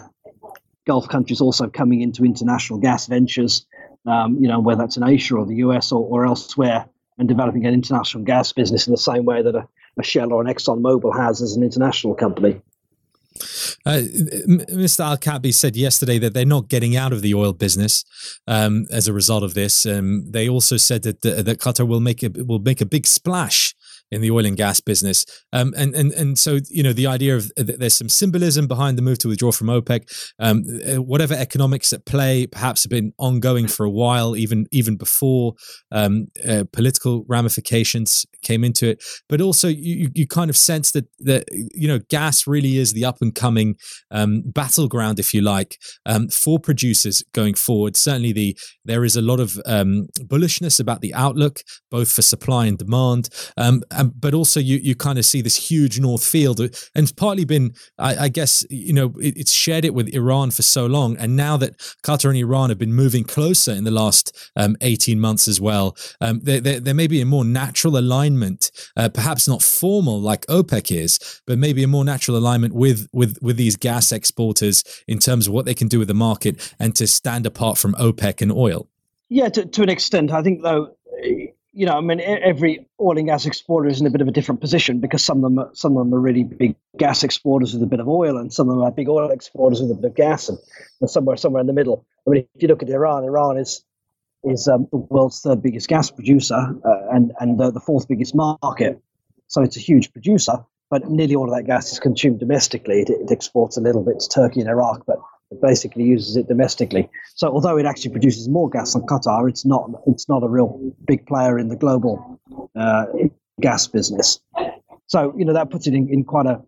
Gulf 0.85 1.09
countries 1.09 1.41
also 1.41 1.67
coming 1.67 2.01
into 2.01 2.23
international 2.23 2.79
gas 2.79 3.07
ventures, 3.07 3.65
um, 4.05 4.37
you 4.39 4.47
know, 4.47 4.59
whether 4.59 4.81
that's 4.81 4.97
in 4.97 5.03
Asia 5.03 5.35
or 5.35 5.45
the 5.45 5.55
US 5.55 5.91
or, 5.91 6.03
or 6.07 6.25
elsewhere, 6.25 6.87
and 7.17 7.27
developing 7.27 7.65
an 7.65 7.73
international 7.73 8.23
gas 8.23 8.51
business 8.51 8.87
in 8.87 8.91
the 8.91 8.97
same 8.97 9.25
way 9.25 9.41
that 9.41 9.55
a, 9.55 9.67
a 9.97 10.03
Shell 10.03 10.33
or 10.33 10.41
an 10.41 10.47
ExxonMobil 10.47 11.15
has 11.17 11.41
as 11.41 11.55
an 11.55 11.63
international 11.63 12.15
company. 12.15 12.61
Uh, 13.85 14.01
Mr. 14.69 15.05
Al 15.05 15.17
Kaabi 15.17 15.53
said 15.53 15.75
yesterday 15.75 16.19
that 16.19 16.33
they're 16.33 16.45
not 16.45 16.67
getting 16.67 16.95
out 16.95 17.13
of 17.13 17.21
the 17.21 17.33
oil 17.33 17.53
business 17.53 18.03
um, 18.47 18.85
as 18.91 19.07
a 19.07 19.13
result 19.13 19.43
of 19.43 19.53
this. 19.53 19.85
Um, 19.85 20.25
they 20.29 20.49
also 20.49 20.77
said 20.77 21.03
that 21.03 21.21
that 21.21 21.59
Qatar 21.59 21.87
will 21.87 22.01
make 22.01 22.23
a 22.23 22.29
will 22.29 22.59
make 22.59 22.81
a 22.81 22.85
big 22.85 23.07
splash 23.07 23.73
in 24.11 24.21
the 24.21 24.31
oil 24.31 24.45
and 24.45 24.57
gas 24.57 24.79
business. 24.79 25.25
Um, 25.53 25.73
and 25.77 25.95
and 25.95 26.11
and 26.13 26.37
so 26.37 26.59
you 26.69 26.83
know 26.83 26.93
the 26.93 27.07
idea 27.07 27.35
of 27.35 27.51
there's 27.55 27.95
some 27.95 28.09
symbolism 28.09 28.67
behind 28.67 28.97
the 28.97 29.01
move 29.01 29.19
to 29.19 29.29
withdraw 29.29 29.51
from 29.51 29.67
OPEC. 29.67 30.31
Um, 30.39 30.63
uh, 30.87 31.01
whatever 31.01 31.33
economics 31.33 31.93
at 31.93 32.05
play 32.05 32.47
perhaps 32.47 32.83
have 32.83 32.89
been 32.89 33.13
ongoing 33.17 33.67
for 33.67 33.85
a 33.85 33.89
while, 33.89 34.35
even 34.35 34.67
even 34.71 34.97
before 34.97 35.53
um, 35.91 36.27
uh, 36.47 36.65
political 36.73 37.25
ramifications 37.27 38.25
came 38.43 38.63
into 38.63 38.89
it. 38.89 39.03
But 39.29 39.41
also 39.41 39.67
you 39.67 40.09
you 40.13 40.27
kind 40.27 40.49
of 40.49 40.57
sense 40.57 40.91
that 40.91 41.05
that 41.19 41.45
you 41.51 41.87
know 41.87 41.99
gas 42.09 42.45
really 42.47 42.77
is 42.77 42.93
the 42.93 43.05
up 43.05 43.17
and 43.21 43.33
coming 43.33 43.75
um, 44.11 44.43
battleground, 44.45 45.19
if 45.19 45.33
you 45.33 45.41
like, 45.41 45.77
um, 46.05 46.27
for 46.27 46.59
producers 46.59 47.23
going 47.33 47.53
forward. 47.53 47.95
Certainly 47.95 48.33
the 48.33 48.57
there 48.83 49.05
is 49.05 49.15
a 49.15 49.21
lot 49.21 49.39
of 49.39 49.59
um, 49.65 50.07
bullishness 50.19 50.79
about 50.79 51.01
the 51.01 51.13
outlook, 51.13 51.61
both 51.89 52.11
for 52.11 52.21
supply 52.21 52.65
and 52.65 52.77
demand. 52.77 53.29
But 54.03 54.33
also 54.33 54.59
you 54.59 54.77
you 54.77 54.95
kind 54.95 55.17
of 55.17 55.25
see 55.25 55.41
this 55.41 55.55
huge 55.55 55.99
North 55.99 56.25
Field, 56.25 56.59
uh, 56.59 56.69
and 56.95 57.03
it's 57.03 57.11
partly 57.11 57.45
been, 57.45 57.73
I, 57.97 58.25
I 58.25 58.29
guess, 58.29 58.65
you 58.69 58.93
know, 58.93 59.13
it, 59.21 59.37
it's 59.37 59.51
shared 59.51 59.85
it 59.85 59.93
with 59.93 60.07
Iran 60.13 60.51
for 60.51 60.61
so 60.61 60.85
long, 60.85 61.17
and 61.17 61.35
now 61.35 61.57
that 61.57 61.77
Qatar 62.03 62.29
and 62.29 62.37
Iran 62.37 62.69
have 62.69 62.79
been 62.79 62.93
moving 62.93 63.23
closer 63.23 63.71
in 63.71 63.83
the 63.83 63.91
last 63.91 64.35
um, 64.55 64.75
eighteen 64.81 65.19
months 65.19 65.47
as 65.47 65.59
well, 65.59 65.95
um, 66.19 66.39
there, 66.43 66.59
there, 66.59 66.79
there 66.79 66.93
may 66.93 67.07
be 67.07 67.21
a 67.21 67.25
more 67.25 67.45
natural 67.45 67.97
alignment, 67.97 68.71
uh, 68.97 69.09
perhaps 69.09 69.47
not 69.47 69.61
formal 69.61 70.19
like 70.19 70.45
OPEC 70.47 70.95
is, 70.95 71.41
but 71.45 71.57
maybe 71.57 71.83
a 71.83 71.87
more 71.87 72.05
natural 72.05 72.37
alignment 72.37 72.73
with 72.73 73.07
with 73.13 73.37
with 73.41 73.57
these 73.57 73.75
gas 73.75 74.11
exporters 74.11 74.83
in 75.07 75.19
terms 75.19 75.47
of 75.47 75.53
what 75.53 75.65
they 75.65 75.73
can 75.73 75.87
do 75.87 75.99
with 75.99 76.07
the 76.07 76.13
market 76.13 76.73
and 76.79 76.95
to 76.95 77.07
stand 77.07 77.45
apart 77.45 77.77
from 77.77 77.93
OPEC 77.95 78.41
and 78.41 78.51
oil. 78.51 78.87
Yeah, 79.29 79.47
to, 79.47 79.65
to 79.65 79.81
an 79.81 79.89
extent, 79.89 80.31
I 80.31 80.43
think 80.43 80.61
though 80.61 80.97
you 81.73 81.85
know, 81.85 81.93
I 81.93 82.01
mean, 82.01 82.19
every 82.19 82.85
oil 82.99 83.17
and 83.17 83.27
gas 83.27 83.45
exporter 83.45 83.87
is 83.87 84.01
in 84.01 84.07
a 84.07 84.09
bit 84.09 84.21
of 84.21 84.27
a 84.27 84.31
different 84.31 84.59
position 84.59 84.99
because 84.99 85.23
some 85.23 85.37
of 85.37 85.43
them, 85.43 85.59
are, 85.59 85.69
some 85.73 85.95
of 85.95 86.05
them 86.05 86.13
are 86.13 86.19
really 86.19 86.43
big 86.43 86.75
gas 86.97 87.23
exporters 87.23 87.73
with 87.73 87.81
a 87.81 87.85
bit 87.85 88.01
of 88.01 88.09
oil, 88.09 88.37
and 88.37 88.51
some 88.51 88.69
of 88.69 88.75
them 88.75 88.83
are 88.83 88.91
big 88.91 89.07
oil 89.07 89.31
exporters 89.31 89.81
with 89.81 89.91
a 89.91 89.95
bit 89.95 90.05
of 90.05 90.15
gas, 90.15 90.49
and, 90.49 90.57
and 90.99 91.09
somewhere, 91.09 91.37
somewhere 91.37 91.61
in 91.61 91.67
the 91.67 91.73
middle. 91.73 92.05
I 92.27 92.31
mean, 92.31 92.47
if 92.55 92.61
you 92.61 92.67
look 92.67 92.83
at 92.83 92.89
Iran, 92.89 93.23
Iran 93.23 93.57
is 93.57 93.83
is 94.43 94.67
um, 94.67 94.87
the 94.91 94.97
world's 94.97 95.39
third 95.41 95.61
biggest 95.61 95.87
gas 95.87 96.09
producer 96.09 96.55
uh, 96.55 97.15
and 97.15 97.31
and 97.39 97.59
the, 97.59 97.71
the 97.71 97.79
fourth 97.79 98.07
biggest 98.07 98.35
market, 98.35 99.01
so 99.47 99.61
it's 99.61 99.77
a 99.77 99.81
huge 99.81 100.11
producer. 100.11 100.53
But 100.89 101.09
nearly 101.09 101.35
all 101.35 101.49
of 101.49 101.55
that 101.55 101.67
gas 101.67 101.93
is 101.93 101.99
consumed 101.99 102.41
domestically. 102.41 103.01
It, 103.01 103.09
it 103.09 103.31
exports 103.31 103.77
a 103.77 103.81
little 103.81 104.03
bit 104.03 104.19
to 104.19 104.27
Turkey 104.27 104.59
and 104.59 104.69
Iraq, 104.69 105.05
but 105.05 105.19
basically 105.61 106.03
uses 106.03 106.37
it 106.37 106.47
domestically. 106.47 107.09
So 107.35 107.49
although 107.49 107.77
it 107.77 107.85
actually 107.85 108.11
produces 108.11 108.47
more 108.47 108.69
gas 108.69 108.93
than 108.93 109.03
Qatar, 109.03 109.49
it's 109.49 109.65
not 109.65 109.89
it's 110.07 110.29
not 110.29 110.43
a 110.43 110.47
real 110.47 110.79
big 111.05 111.25
player 111.25 111.59
in 111.59 111.67
the 111.67 111.75
global 111.75 112.39
uh, 112.75 113.05
gas 113.59 113.87
business. 113.87 114.39
So 115.07 115.33
you 115.37 115.45
know 115.45 115.53
that 115.53 115.69
puts 115.69 115.87
it 115.87 115.93
in, 115.93 116.07
in 116.09 116.23
quite 116.23 116.45
a 116.45 116.61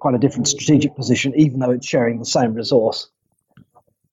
quite 0.00 0.14
a 0.14 0.18
different 0.18 0.48
strategic 0.48 0.94
position, 0.96 1.32
even 1.36 1.58
though 1.60 1.70
it's 1.70 1.86
sharing 1.86 2.18
the 2.18 2.24
same 2.24 2.54
resource. 2.54 3.10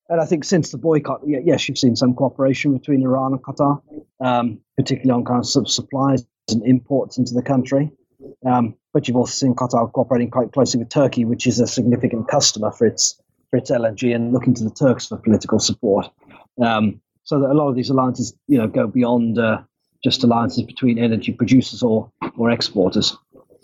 And 0.10 0.20
I 0.20 0.26
think 0.26 0.44
since 0.44 0.72
the 0.72 0.78
boycott, 0.78 1.22
yes, 1.26 1.70
you've 1.70 1.78
seen 1.78 1.96
some 1.96 2.14
cooperation 2.14 2.78
between 2.78 3.02
Iran 3.02 3.32
and 3.32 3.42
Qatar, 3.42 3.82
um, 4.20 4.60
particularly 4.76 5.18
on 5.18 5.24
kind 5.24 5.40
of 5.40 5.70
supplies 5.70 6.26
and 6.50 6.66
imports 6.66 7.18
into 7.18 7.34
the 7.34 7.42
country. 7.42 7.90
Um, 8.46 8.76
but 8.94 9.08
you've 9.08 9.16
also 9.16 9.32
seen 9.32 9.56
Qatar 9.56 9.90
cooperating 9.94 10.30
quite 10.30 10.52
closely 10.52 10.80
with 10.80 10.90
Turkey, 10.90 11.24
which 11.24 11.48
is 11.48 11.62
a 11.62 11.68
significant 11.68 12.28
customer 12.28 12.72
for 12.72 12.88
its 12.88 13.22
its 13.58 13.72
LNG 13.72 14.14
and 14.16 14.34
looking 14.34 14.54
to 14.56 14.64
the 14.64 14.70
Turks 14.70 15.08
for 15.08 15.18
political 15.18 15.60
support. 15.60 16.10
Um, 16.62 17.02
so 17.24 17.40
that 17.40 17.52
a 17.52 17.54
lot 17.54 17.70
of 17.70 17.76
these 17.76 17.90
alliances, 17.90 18.34
you 18.48 18.58
know, 18.58 18.68
go 18.68 18.88
beyond 18.88 19.38
uh, 19.38 19.62
just 20.04 20.24
alliances 20.24 20.64
between 20.64 20.98
energy 20.98 21.32
producers 21.32 21.84
or 21.84 22.12
or 22.38 22.50
exporters. 22.50 23.16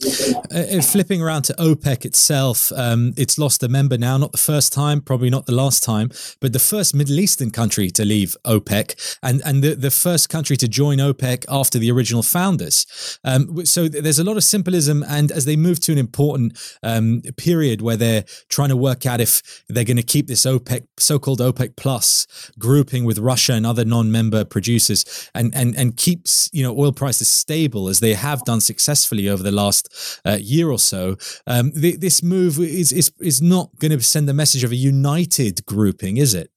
Uh, 0.06 0.82
flipping 0.82 1.24
around 1.24 1.42
to 1.42 1.54
OPEC 1.54 2.06
itself, 2.06 2.72
um, 2.74 3.14
it's 3.18 3.40
lost 3.40 3.64
a 3.64 3.68
member 3.68 3.98
now. 3.98 4.16
Not 4.18 4.32
the 4.32 4.38
first 4.38 4.72
time, 4.72 5.02
probably 5.02 5.32
not 5.32 5.48
the 5.48 5.56
last 5.56 5.82
time, 5.82 6.12
but 6.40 6.54
the 6.54 6.60
first 6.60 6.94
Middle 6.94 7.20
Eastern 7.20 7.50
country 7.50 7.90
to 7.92 8.06
leave 8.06 8.38
OPEC, 8.46 9.18
and 9.24 9.42
and 9.44 9.64
the, 9.64 9.74
the 9.74 9.90
first 9.90 10.30
country 10.30 10.56
to 10.58 10.68
join 10.68 11.00
OPEC 11.00 11.46
after 11.50 11.80
the 11.80 11.90
original 11.90 12.22
founders. 12.22 13.20
Um, 13.24 13.66
so 13.66 13.88
there's 13.88 14.20
a 14.20 14.24
lot 14.24 14.38
of 14.38 14.44
symbolism, 14.44 15.04
and 15.08 15.32
as 15.32 15.46
they 15.46 15.56
move 15.56 15.80
to 15.82 15.92
an 15.94 15.98
important 15.98 16.58
um, 16.84 17.24
period 17.36 17.82
where 17.82 17.98
they're 17.98 18.26
trying 18.50 18.70
to 18.70 18.78
work 18.78 19.08
out 19.08 19.20
if 19.20 19.64
they're 19.68 19.84
going 19.84 19.98
to 19.98 20.04
keep 20.04 20.28
this 20.28 20.46
OPEC, 20.46 20.86
so-called 21.00 21.40
OPEC 21.40 21.76
plus 21.76 22.28
grouping 22.60 23.04
with 23.04 23.18
Russia 23.18 23.54
and 23.54 23.66
other 23.66 23.84
non-member 23.84 24.46
producers, 24.46 25.30
and 25.34 25.56
and 25.56 25.76
and 25.76 25.98
keeps 25.98 26.52
you 26.54 26.62
know 26.62 26.78
oil 26.78 26.92
prices 26.92 27.28
stable 27.28 27.88
as 27.88 28.00
they 28.00 28.14
have 28.14 28.46
done 28.46 28.62
successfully 28.62 29.28
over 29.28 29.42
the 29.42 29.52
last 29.52 29.87
uh, 30.26 30.38
year 30.40 30.70
or 30.70 30.80
so. 30.80 31.18
Um, 31.46 31.72
th- 31.72 32.00
this 32.00 32.24
move 32.24 32.60
is, 32.60 32.92
is 32.92 33.12
is 33.20 33.42
not 33.42 33.70
going 33.80 33.92
to 33.92 34.02
send 34.02 34.28
the 34.28 34.34
message 34.34 34.64
of 34.64 34.72
a 34.72 34.76
united 34.76 35.66
grouping, 35.66 36.18
is 36.18 36.34
it? 36.34 36.52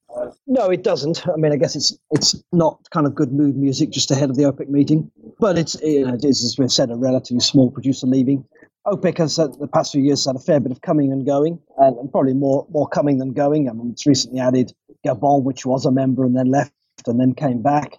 No, 0.46 0.68
it 0.68 0.82
doesn't. 0.82 1.26
I 1.28 1.36
mean, 1.36 1.52
I 1.52 1.56
guess 1.56 1.76
it's 1.76 1.96
it's 2.10 2.34
not 2.52 2.80
kind 2.90 3.06
of 3.06 3.14
good 3.14 3.32
mood 3.32 3.56
music 3.56 3.90
just 3.90 4.10
ahead 4.10 4.30
of 4.30 4.36
the 4.36 4.42
OPEC 4.42 4.68
meeting, 4.68 5.10
but 5.38 5.56
it's 5.56 5.80
you 5.80 6.04
know, 6.04 6.14
it 6.14 6.24
is, 6.24 6.42
as 6.44 6.58
we've 6.58 6.72
said, 6.72 6.90
a 6.90 6.96
relatively 6.96 7.40
small 7.40 7.70
producer 7.70 8.06
leaving. 8.06 8.44
OPEC 8.86 9.18
has 9.18 9.38
uh, 9.38 9.46
the 9.46 9.68
past 9.68 9.92
few 9.92 10.02
years 10.02 10.24
had 10.24 10.36
a 10.36 10.40
fair 10.40 10.58
bit 10.58 10.72
of 10.72 10.80
coming 10.80 11.12
and 11.12 11.24
going, 11.24 11.60
and, 11.78 11.96
and, 11.98 12.10
probably 12.10 12.34
more 12.34 12.66
more 12.70 12.88
coming 12.88 13.18
than 13.18 13.32
going. 13.32 13.68
I 13.68 13.72
mean, 13.72 13.90
it's 13.92 14.06
recently 14.06 14.40
added 14.40 14.72
Gabon, 15.06 15.44
which 15.44 15.64
was 15.64 15.86
a 15.86 15.92
member 15.92 16.24
and 16.24 16.36
then 16.36 16.46
left 16.46 16.72
and 17.06 17.20
then 17.20 17.34
came 17.34 17.62
back. 17.62 17.98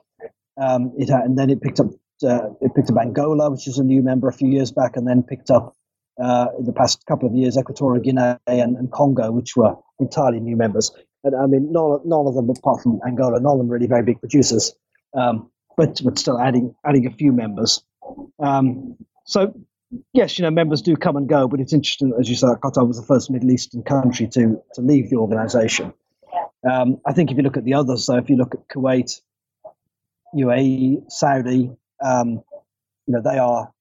Um, 0.57 0.91
it 0.97 1.09
and 1.09 1.37
then 1.37 1.49
it 1.49 1.61
picked 1.61 1.79
up 1.79 1.87
uh, 2.23 2.49
it 2.61 2.73
picked 2.75 2.89
up 2.89 2.97
Angola, 2.97 3.49
which 3.49 3.67
is 3.67 3.77
a 3.77 3.83
new 3.83 4.01
member 4.01 4.27
a 4.27 4.33
few 4.33 4.49
years 4.49 4.71
back, 4.71 4.95
and 4.95 5.07
then 5.07 5.23
picked 5.23 5.51
up 5.51 5.75
uh, 6.21 6.47
in 6.57 6.65
the 6.65 6.73
past 6.73 7.05
couple 7.05 7.27
of 7.27 7.35
years 7.35 7.57
Equatorial 7.57 8.03
Guinea 8.03 8.37
and, 8.47 8.77
and, 8.77 8.91
Congo, 8.91 9.31
which 9.31 9.55
were 9.55 9.75
entirely 9.99 10.39
new 10.39 10.55
members. 10.55 10.91
And 11.23 11.35
I 11.35 11.45
mean, 11.45 11.71
none, 11.71 11.99
none 12.05 12.27
of 12.27 12.35
them, 12.35 12.49
apart 12.49 12.81
from 12.81 12.99
Angola, 13.07 13.39
none 13.39 13.53
of 13.53 13.57
them 13.59 13.69
really 13.69 13.87
very 13.87 14.03
big 14.03 14.19
producers, 14.19 14.73
um, 15.13 15.49
but 15.77 16.01
but 16.03 16.17
still 16.17 16.39
adding 16.39 16.75
adding 16.85 17.05
a 17.05 17.11
few 17.11 17.31
members. 17.31 17.83
Um, 18.39 18.97
so 19.25 19.53
yes, 20.13 20.37
you 20.37 20.43
know, 20.43 20.51
members 20.51 20.81
do 20.81 20.95
come 20.95 21.15
and 21.15 21.27
go, 21.27 21.47
but 21.47 21.59
it's 21.59 21.73
interesting, 21.73 22.13
as 22.19 22.29
you 22.29 22.35
said, 22.35 22.49
Qatar 22.63 22.87
was 22.87 22.99
the 22.99 23.05
first 23.05 23.29
Middle 23.29 23.51
Eastern 23.51 23.83
country 23.83 24.27
to 24.29 24.61
to 24.73 24.81
leave 24.81 25.09
the 25.09 25.17
organisation. 25.17 25.93
Um, 26.69 27.01
I 27.05 27.13
think 27.13 27.31
if 27.31 27.37
you 27.37 27.43
look 27.43 27.57
at 27.57 27.63
the 27.63 27.73
others, 27.73 28.05
so 28.05 28.17
if 28.17 28.29
you 28.29 28.35
look 28.35 28.53
at 28.53 28.67
Kuwait, 28.67 29.21
UAE, 30.35 31.11
Saudi, 31.11 31.71
um, 32.03 32.43
you 33.07 33.13
know, 33.13 33.21
they 33.21 33.37
are 33.37 33.71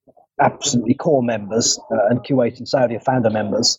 absolutely 0.40 0.94
core 0.94 1.22
members, 1.22 1.78
uh, 1.90 2.08
and 2.08 2.20
Kuwait 2.20 2.58
and 2.58 2.68
Saudi 2.68 2.96
are 2.96 3.00
founder 3.00 3.30
members. 3.30 3.78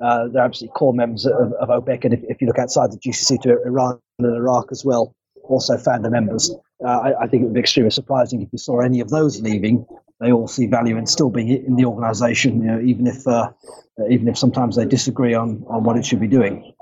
Uh, 0.00 0.28
they're 0.28 0.42
absolutely 0.42 0.74
core 0.74 0.94
members 0.94 1.26
of, 1.26 1.52
of 1.52 1.68
OPEC, 1.68 2.04
and 2.04 2.14
if, 2.14 2.20
if, 2.28 2.40
you 2.40 2.46
look 2.46 2.58
outside 2.58 2.90
the 2.90 2.98
GCC 2.98 3.40
to 3.42 3.62
Iran 3.64 3.98
and 4.18 4.34
Iraq 4.36 4.68
as 4.72 4.84
well, 4.84 5.14
also 5.44 5.76
founder 5.76 6.10
members. 6.10 6.52
Uh, 6.84 6.88
I, 6.88 7.22
I, 7.22 7.26
think 7.28 7.42
it 7.42 7.46
would 7.46 7.54
be 7.54 7.60
extremely 7.60 7.90
surprising 7.90 8.42
if 8.42 8.48
you 8.50 8.58
saw 8.58 8.80
any 8.80 9.00
of 9.00 9.10
those 9.10 9.40
leaving. 9.40 9.86
They 10.20 10.32
all 10.32 10.48
see 10.48 10.66
value 10.66 10.96
in 10.96 11.06
still 11.06 11.30
being 11.30 11.48
in 11.48 11.76
the 11.76 11.84
organisation, 11.84 12.62
you 12.62 12.66
know, 12.66 12.80
even 12.80 13.06
if 13.06 13.26
uh, 13.26 13.50
even 14.08 14.28
if 14.28 14.38
sometimes 14.38 14.76
they 14.76 14.84
disagree 14.84 15.34
on 15.34 15.64
on 15.68 15.84
what 15.84 15.96
it 15.96 16.04
should 16.04 16.20
be 16.20 16.28
doing. 16.28 16.72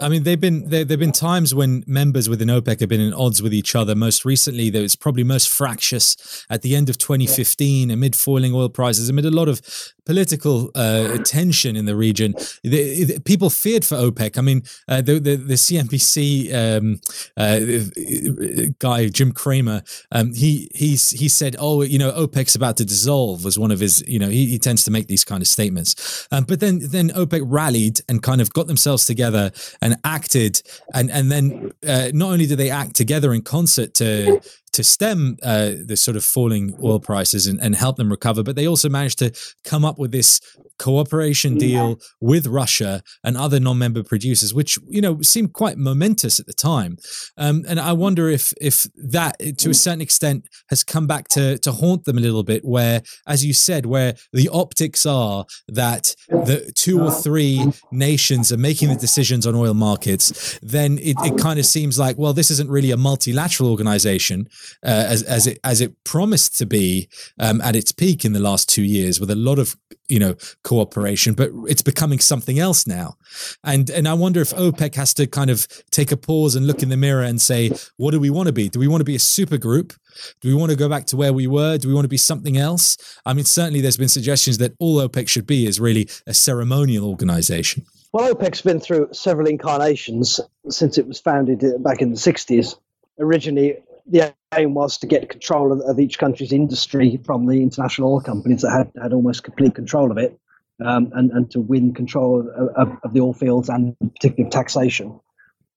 I 0.00 0.08
mean, 0.08 0.22
they've 0.22 0.40
been 0.40 0.68
there. 0.68 0.84
There've 0.84 1.00
been 1.00 1.12
times 1.12 1.54
when 1.54 1.84
members 1.86 2.28
within 2.28 2.48
OPEC 2.48 2.80
have 2.80 2.88
been 2.88 3.00
in 3.00 3.12
odds 3.12 3.42
with 3.42 3.52
each 3.52 3.74
other. 3.74 3.94
Most 3.94 4.24
recently, 4.24 4.70
though, 4.70 4.80
it's 4.80 4.96
probably 4.96 5.24
most 5.24 5.48
fractious 5.48 6.46
at 6.48 6.62
the 6.62 6.74
end 6.74 6.88
of 6.88 6.98
2015, 6.98 7.90
amid 7.90 8.16
falling 8.16 8.54
oil 8.54 8.68
prices, 8.68 9.08
amid 9.08 9.26
a 9.26 9.30
lot 9.30 9.48
of 9.48 9.60
political 10.08 10.70
uh, 10.74 11.18
tension 11.18 11.76
in 11.76 11.84
the 11.84 11.94
region. 11.94 12.32
The, 12.62 13.04
the, 13.04 13.20
people 13.20 13.50
feared 13.50 13.84
for 13.84 13.96
OPEC. 13.96 14.38
I 14.38 14.40
mean, 14.40 14.62
uh, 14.88 15.02
the, 15.02 15.20
the, 15.20 15.36
the 15.36 15.54
CNBC 15.54 16.48
um, 16.54 16.98
uh, 17.36 18.72
guy 18.78 19.08
Jim 19.08 19.32
Cramer, 19.32 19.82
um, 20.10 20.32
he 20.32 20.70
he's 20.74 21.10
he 21.10 21.28
said, 21.28 21.56
"Oh, 21.58 21.82
you 21.82 21.98
know, 21.98 22.10
OPEC's 22.12 22.54
about 22.54 22.78
to 22.78 22.86
dissolve." 22.86 23.44
Was 23.44 23.58
one 23.58 23.70
of 23.70 23.80
his, 23.80 24.02
you 24.08 24.18
know, 24.18 24.30
he, 24.30 24.46
he 24.46 24.58
tends 24.58 24.82
to 24.84 24.90
make 24.90 25.08
these 25.08 25.24
kind 25.24 25.42
of 25.42 25.46
statements. 25.46 26.26
Um, 26.32 26.44
but 26.44 26.60
then 26.60 26.80
then 26.82 27.10
OPEC 27.10 27.42
rallied 27.44 28.00
and 28.08 28.22
kind 28.22 28.40
of 28.40 28.50
got 28.54 28.66
themselves 28.66 29.04
together 29.04 29.52
and 29.82 29.98
acted, 30.04 30.62
and 30.94 31.10
and 31.10 31.30
then 31.30 31.72
uh, 31.86 32.08
not 32.14 32.32
only 32.32 32.46
did 32.46 32.56
they 32.56 32.70
act 32.70 32.96
together 32.96 33.34
in 33.34 33.42
concert 33.42 33.92
to 33.94 34.40
to 34.72 34.84
stem 34.84 35.36
uh, 35.42 35.72
the 35.84 35.96
sort 35.96 36.16
of 36.16 36.24
falling 36.24 36.74
oil 36.82 37.00
prices 37.00 37.46
and, 37.46 37.60
and 37.60 37.76
help 37.76 37.96
them 37.96 38.10
recover, 38.10 38.42
but 38.42 38.56
they 38.56 38.66
also 38.66 38.88
managed 38.88 39.18
to 39.18 39.32
come 39.64 39.84
up 39.84 39.98
with 39.98 40.12
this 40.12 40.40
cooperation 40.78 41.58
deal 41.58 41.98
with 42.20 42.46
Russia 42.46 43.02
and 43.24 43.36
other 43.36 43.58
non-member 43.60 44.02
producers, 44.02 44.54
which 44.54 44.78
you 44.88 45.00
know 45.00 45.20
seemed 45.22 45.52
quite 45.52 45.76
momentous 45.76 46.38
at 46.40 46.46
the 46.46 46.52
time. 46.52 46.96
Um, 47.36 47.64
and 47.68 47.80
I 47.80 47.92
wonder 47.92 48.28
if 48.28 48.54
if 48.60 48.86
that, 48.96 49.38
to 49.58 49.70
a 49.70 49.74
certain 49.74 50.00
extent, 50.00 50.48
has 50.70 50.84
come 50.84 51.06
back 51.06 51.28
to 51.28 51.58
to 51.58 51.72
haunt 51.72 52.04
them 52.04 52.18
a 52.18 52.20
little 52.20 52.44
bit. 52.44 52.64
Where, 52.64 53.02
as 53.26 53.44
you 53.44 53.52
said, 53.52 53.86
where 53.86 54.14
the 54.32 54.48
optics 54.52 55.04
are 55.04 55.44
that 55.68 56.14
the 56.28 56.72
two 56.74 57.00
or 57.00 57.10
three 57.10 57.72
nations 57.90 58.52
are 58.52 58.56
making 58.56 58.88
the 58.88 58.96
decisions 58.96 59.46
on 59.46 59.54
oil 59.54 59.74
markets, 59.74 60.58
then 60.62 60.98
it, 60.98 61.16
it 61.24 61.38
kind 61.38 61.58
of 61.58 61.66
seems 61.66 61.98
like 61.98 62.16
well, 62.18 62.32
this 62.32 62.50
isn't 62.50 62.70
really 62.70 62.90
a 62.90 62.96
multilateral 62.96 63.70
organization 63.70 64.48
uh, 64.82 65.04
as 65.08 65.22
as 65.22 65.46
it 65.46 65.58
as 65.64 65.80
it 65.80 66.04
promised 66.04 66.56
to 66.58 66.66
be 66.66 67.08
um, 67.38 67.60
at 67.60 67.76
its 67.76 67.92
peak 67.92 68.24
in 68.24 68.32
the 68.32 68.40
last 68.40 68.68
two 68.68 68.82
years, 68.82 69.20
with 69.20 69.30
a 69.30 69.34
lot 69.34 69.58
of 69.58 69.76
you 70.08 70.18
know 70.18 70.34
cooperation, 70.64 71.34
but 71.34 71.50
it's 71.66 71.82
becoming 71.82 72.18
something 72.18 72.58
else 72.58 72.86
now. 72.86 73.16
And 73.64 73.90
and 73.90 74.08
I 74.08 74.14
wonder 74.14 74.40
if 74.40 74.50
OPEC 74.50 74.94
has 74.94 75.14
to 75.14 75.26
kind 75.26 75.50
of 75.50 75.66
take 75.90 76.12
a 76.12 76.16
pause 76.16 76.54
and 76.54 76.66
look 76.66 76.82
in 76.82 76.88
the 76.88 76.96
mirror 76.96 77.22
and 77.22 77.40
say, 77.40 77.70
what 77.96 78.12
do 78.12 78.20
we 78.20 78.30
want 78.30 78.46
to 78.46 78.52
be? 78.52 78.68
Do 78.68 78.78
we 78.78 78.88
want 78.88 79.00
to 79.00 79.04
be 79.04 79.16
a 79.16 79.20
super 79.20 79.58
group? 79.58 79.92
Do 80.40 80.48
we 80.48 80.54
want 80.54 80.70
to 80.70 80.76
go 80.76 80.88
back 80.88 81.06
to 81.06 81.16
where 81.16 81.32
we 81.32 81.46
were? 81.46 81.78
Do 81.78 81.88
we 81.88 81.94
want 81.94 82.04
to 82.04 82.08
be 82.08 82.16
something 82.16 82.56
else? 82.56 82.96
I 83.24 83.34
mean, 83.34 83.44
certainly 83.44 83.80
there's 83.80 83.96
been 83.96 84.08
suggestions 84.08 84.58
that 84.58 84.74
all 84.78 84.96
OPEC 84.96 85.28
should 85.28 85.46
be 85.46 85.66
is 85.66 85.78
really 85.78 86.08
a 86.26 86.34
ceremonial 86.34 87.08
organization. 87.08 87.84
Well, 88.12 88.34
OPEC's 88.34 88.62
been 88.62 88.80
through 88.80 89.08
several 89.12 89.46
incarnations 89.46 90.40
since 90.70 90.96
it 90.96 91.06
was 91.06 91.20
founded 91.20 91.62
uh, 91.62 91.78
back 91.78 92.00
in 92.00 92.10
the 92.10 92.16
60s. 92.16 92.76
Originally, 93.18 93.76
the 94.08 94.34
aim 94.54 94.74
was 94.74 94.98
to 94.98 95.06
get 95.06 95.28
control 95.28 95.72
of, 95.72 95.80
of, 95.82 96.00
each 96.00 96.18
country's 96.18 96.52
industry 96.52 97.20
from 97.24 97.46
the 97.46 97.62
international 97.62 98.14
oil 98.14 98.20
companies 98.20 98.62
that 98.62 98.70
had, 98.70 99.02
had 99.02 99.12
almost 99.12 99.44
complete 99.44 99.74
control 99.74 100.10
of 100.10 100.18
it, 100.18 100.38
um, 100.84 101.10
and, 101.14 101.30
and 101.32 101.50
to 101.50 101.60
win 101.60 101.92
control 101.92 102.40
of, 102.40 102.68
of, 102.76 102.98
of, 103.04 103.12
the 103.12 103.20
oil 103.20 103.34
fields 103.34 103.68
and 103.68 103.96
particularly 104.00 104.44
of 104.44 104.50
taxation. 104.50 105.18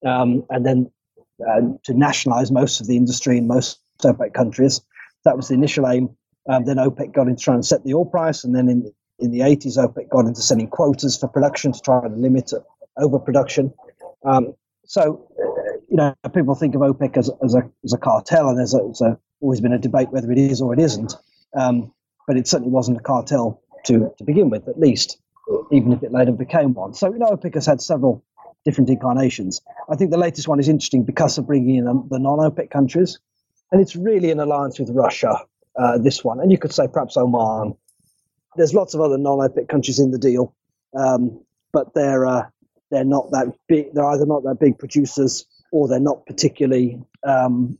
Um, 0.06 0.44
and 0.50 0.64
then 0.64 0.90
uh, 1.48 1.60
to 1.84 1.94
nationalize 1.94 2.50
most 2.50 2.80
of 2.80 2.86
the 2.86 2.96
industry 2.96 3.38
in 3.38 3.46
most 3.46 3.80
OPEC 4.02 4.34
countries. 4.34 4.80
That 5.24 5.36
was 5.36 5.48
the 5.48 5.54
initial 5.54 5.88
aim. 5.88 6.10
Um, 6.48 6.64
then 6.64 6.76
OPEC 6.76 7.12
got 7.12 7.28
into 7.28 7.42
trying 7.42 7.60
to 7.60 7.66
set 7.66 7.84
the 7.84 7.94
oil 7.94 8.04
price, 8.04 8.44
and 8.44 8.54
then 8.54 8.68
in 8.68 8.92
in 9.18 9.30
the 9.30 9.40
80s, 9.40 9.78
OPEC 9.78 10.08
got 10.08 10.26
into 10.26 10.42
setting 10.42 10.66
quotas 10.66 11.16
for 11.16 11.28
production 11.28 11.72
to 11.72 11.80
try 11.80 12.00
and 12.04 12.20
limit 12.20 12.52
overproduction. 12.96 13.72
Um, 14.24 14.54
so 14.84 15.28
you 15.92 15.98
know, 15.98 16.14
people 16.32 16.54
think 16.54 16.74
of 16.74 16.80
OPEC 16.80 17.18
as, 17.18 17.30
as, 17.44 17.54
a, 17.54 17.70
as 17.84 17.92
a 17.92 17.98
cartel, 17.98 18.48
and 18.48 18.58
there's, 18.58 18.72
a, 18.72 18.78
there's 18.78 19.02
a, 19.02 19.18
always 19.42 19.60
been 19.60 19.74
a 19.74 19.78
debate 19.78 20.10
whether 20.10 20.32
it 20.32 20.38
is 20.38 20.62
or 20.62 20.72
it 20.72 20.80
isn't. 20.80 21.12
Um, 21.54 21.92
but 22.26 22.38
it 22.38 22.48
certainly 22.48 22.72
wasn't 22.72 22.96
a 22.96 23.02
cartel 23.02 23.60
to, 23.84 24.10
to 24.16 24.24
begin 24.24 24.48
with, 24.48 24.68
at 24.68 24.80
least, 24.80 25.18
even 25.70 25.92
if 25.92 26.02
it 26.02 26.10
later 26.10 26.32
became 26.32 26.72
one. 26.72 26.94
So, 26.94 27.12
you 27.12 27.18
know, 27.18 27.26
OPEC 27.26 27.52
has 27.56 27.66
had 27.66 27.82
several 27.82 28.24
different 28.64 28.88
incarnations. 28.88 29.60
I 29.86 29.96
think 29.96 30.10
the 30.10 30.16
latest 30.16 30.48
one 30.48 30.58
is 30.58 30.66
interesting 30.66 31.04
because 31.04 31.36
of 31.36 31.46
bringing 31.46 31.76
in 31.76 31.84
the, 31.84 32.06
the 32.12 32.18
non 32.18 32.38
OPEC 32.38 32.70
countries. 32.70 33.18
And 33.70 33.78
it's 33.78 33.94
really 33.94 34.30
an 34.30 34.40
alliance 34.40 34.78
with 34.78 34.88
Russia, 34.88 35.44
uh, 35.78 35.98
this 35.98 36.24
one. 36.24 36.40
And 36.40 36.50
you 36.50 36.56
could 36.56 36.72
say 36.72 36.88
perhaps 36.90 37.18
Oman. 37.18 37.76
There's 38.56 38.72
lots 38.72 38.94
of 38.94 39.02
other 39.02 39.18
non 39.18 39.40
OPEC 39.40 39.68
countries 39.68 39.98
in 39.98 40.10
the 40.10 40.18
deal, 40.18 40.54
um, 40.96 41.42
but 41.70 41.92
they're, 41.92 42.24
uh, 42.24 42.44
they're 42.90 43.04
not 43.04 43.30
that 43.32 43.52
big. 43.68 43.92
They're 43.92 44.08
either 44.08 44.24
not 44.24 44.44
that 44.44 44.58
big 44.58 44.78
producers 44.78 45.44
or 45.72 45.88
they're 45.88 45.98
not 45.98 46.24
particularly 46.26 47.02
um, 47.24 47.78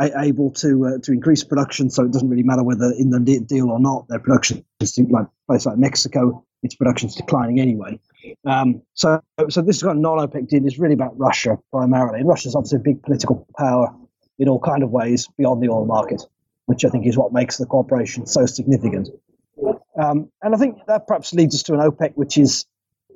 able 0.00 0.50
to 0.52 0.86
uh, 0.86 0.98
to 1.02 1.12
increase 1.12 1.44
production. 1.44 1.90
So 1.90 2.04
it 2.04 2.12
doesn't 2.12 2.28
really 2.28 2.42
matter 2.42 2.62
whether 2.62 2.92
in 2.96 3.10
the 3.10 3.20
deal 3.20 3.70
or 3.70 3.78
not, 3.78 4.08
their 4.08 4.18
production 4.18 4.64
is 4.80 4.98
like 4.98 5.26
place 5.46 5.66
like 5.66 5.76
Mexico, 5.76 6.44
its 6.62 6.74
production 6.74 7.08
is 7.08 7.14
declining 7.14 7.60
anyway. 7.60 8.00
Um, 8.44 8.82
so 8.94 9.20
so 9.48 9.60
this 9.62 9.82
kind 9.82 9.98
of 9.98 10.02
non-OPEC 10.02 10.48
deal 10.48 10.66
is 10.66 10.78
really 10.78 10.94
about 10.94 11.18
Russia 11.18 11.58
primarily, 11.70 12.20
and 12.20 12.28
Russia's 12.28 12.54
obviously 12.54 12.76
a 12.76 12.80
big 12.80 13.02
political 13.02 13.46
power 13.58 13.94
in 14.38 14.48
all 14.48 14.60
kind 14.60 14.82
of 14.82 14.90
ways 14.90 15.28
beyond 15.38 15.62
the 15.62 15.68
oil 15.68 15.86
market, 15.86 16.22
which 16.66 16.84
I 16.84 16.88
think 16.88 17.06
is 17.06 17.16
what 17.16 17.32
makes 17.32 17.56
the 17.56 17.66
cooperation 17.66 18.26
so 18.26 18.46
significant. 18.46 19.08
Um, 19.98 20.30
and 20.42 20.54
I 20.54 20.58
think 20.58 20.78
that 20.86 21.06
perhaps 21.06 21.32
leads 21.32 21.54
us 21.54 21.62
to 21.64 21.74
an 21.74 21.80
OPEC 21.80 22.12
which 22.14 22.36
is 22.36 22.66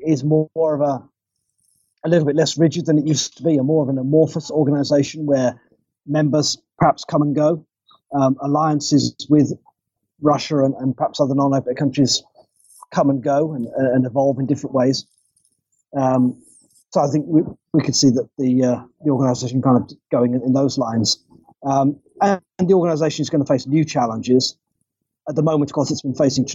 is 0.03 0.25
more 0.25 0.49
of 0.57 0.81
a 0.81 1.10
a 2.05 2.09
little 2.09 2.27
bit 2.27 2.37
less 2.37 2.57
rigid 2.59 2.87
than 2.87 2.99
it 2.99 3.07
used 3.07 3.37
to 3.37 3.43
be, 3.43 3.57
a 3.57 3.63
more 3.63 3.83
of 3.83 3.89
an 3.89 3.99
amorphous 3.99 4.51
organization 4.51 5.27
where 5.27 5.61
members 6.07 6.57
perhaps 6.79 7.05
come 7.05 7.23
and 7.23 7.35
go. 7.35 7.65
Um, 8.13 8.37
alliances 8.43 9.15
with 9.29 9.53
Russia 10.21 10.65
and, 10.65 10.75
and 10.77 10.97
perhaps 10.97 11.21
other 11.21 11.35
non 11.35 11.53
OPEC 11.53 11.77
countries 11.77 12.23
come 12.91 13.09
and 13.09 13.23
go 13.23 13.53
and, 13.55 13.67
and 13.67 14.05
evolve 14.05 14.39
in 14.39 14.47
different 14.47 14.75
ways. 14.75 15.07
Um, 15.97 16.41
so 16.93 17.01
I 17.01 17.07
think 17.09 17.27
we, 17.29 17.43
we 17.73 17.83
could 17.83 17.95
see 17.95 18.11
that 18.11 18.29
the 18.37 18.65
uh, 18.65 18.83
the 19.05 19.11
organisation 19.11 19.63
kind 19.63 19.77
of 19.77 19.91
going 20.11 20.35
in, 20.35 20.43
in 20.43 20.53
those 20.53 20.77
lines, 20.77 21.25
um, 21.65 22.01
and, 22.21 22.41
and, 22.59 22.69
the 22.69 22.75
organisation 22.75 23.23
is 23.23 23.31
going 23.31 23.45
to 23.45 23.49
face 23.51 23.67
new 23.67 23.85
challenges. 23.85 24.57
At 25.29 25.37
the 25.37 25.43
moment, 25.43 25.71
of 25.71 25.75
course, 25.75 25.91
it's 25.93 26.03
been 26.03 26.15
facing 26.15 26.49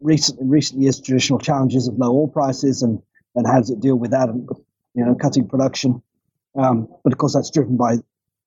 recent 0.00 0.40
in 0.40 0.48
recent 0.48 0.80
years 0.80 1.00
traditional 1.00 1.38
challenges 1.38 1.86
of 1.86 1.96
low 1.96 2.10
oil 2.10 2.28
prices 2.28 2.82
and 2.82 3.00
and 3.34 3.46
how 3.46 3.58
does 3.58 3.70
it 3.70 3.80
deal 3.80 3.96
with 3.96 4.10
that 4.10 4.28
and 4.28 4.48
you 4.94 5.04
know 5.04 5.14
cutting 5.14 5.48
production. 5.48 6.02
Um, 6.56 6.88
but 7.04 7.12
of 7.12 7.18
course, 7.18 7.34
that's 7.34 7.50
driven 7.50 7.76
by 7.76 7.96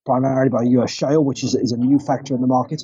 primarily 0.04 0.50
by 0.50 0.62
U.S. 0.62 0.90
shale, 0.90 1.24
which 1.24 1.42
is 1.44 1.54
is 1.54 1.72
a 1.72 1.76
new 1.76 1.98
factor 1.98 2.34
in 2.34 2.40
the 2.40 2.46
market. 2.46 2.82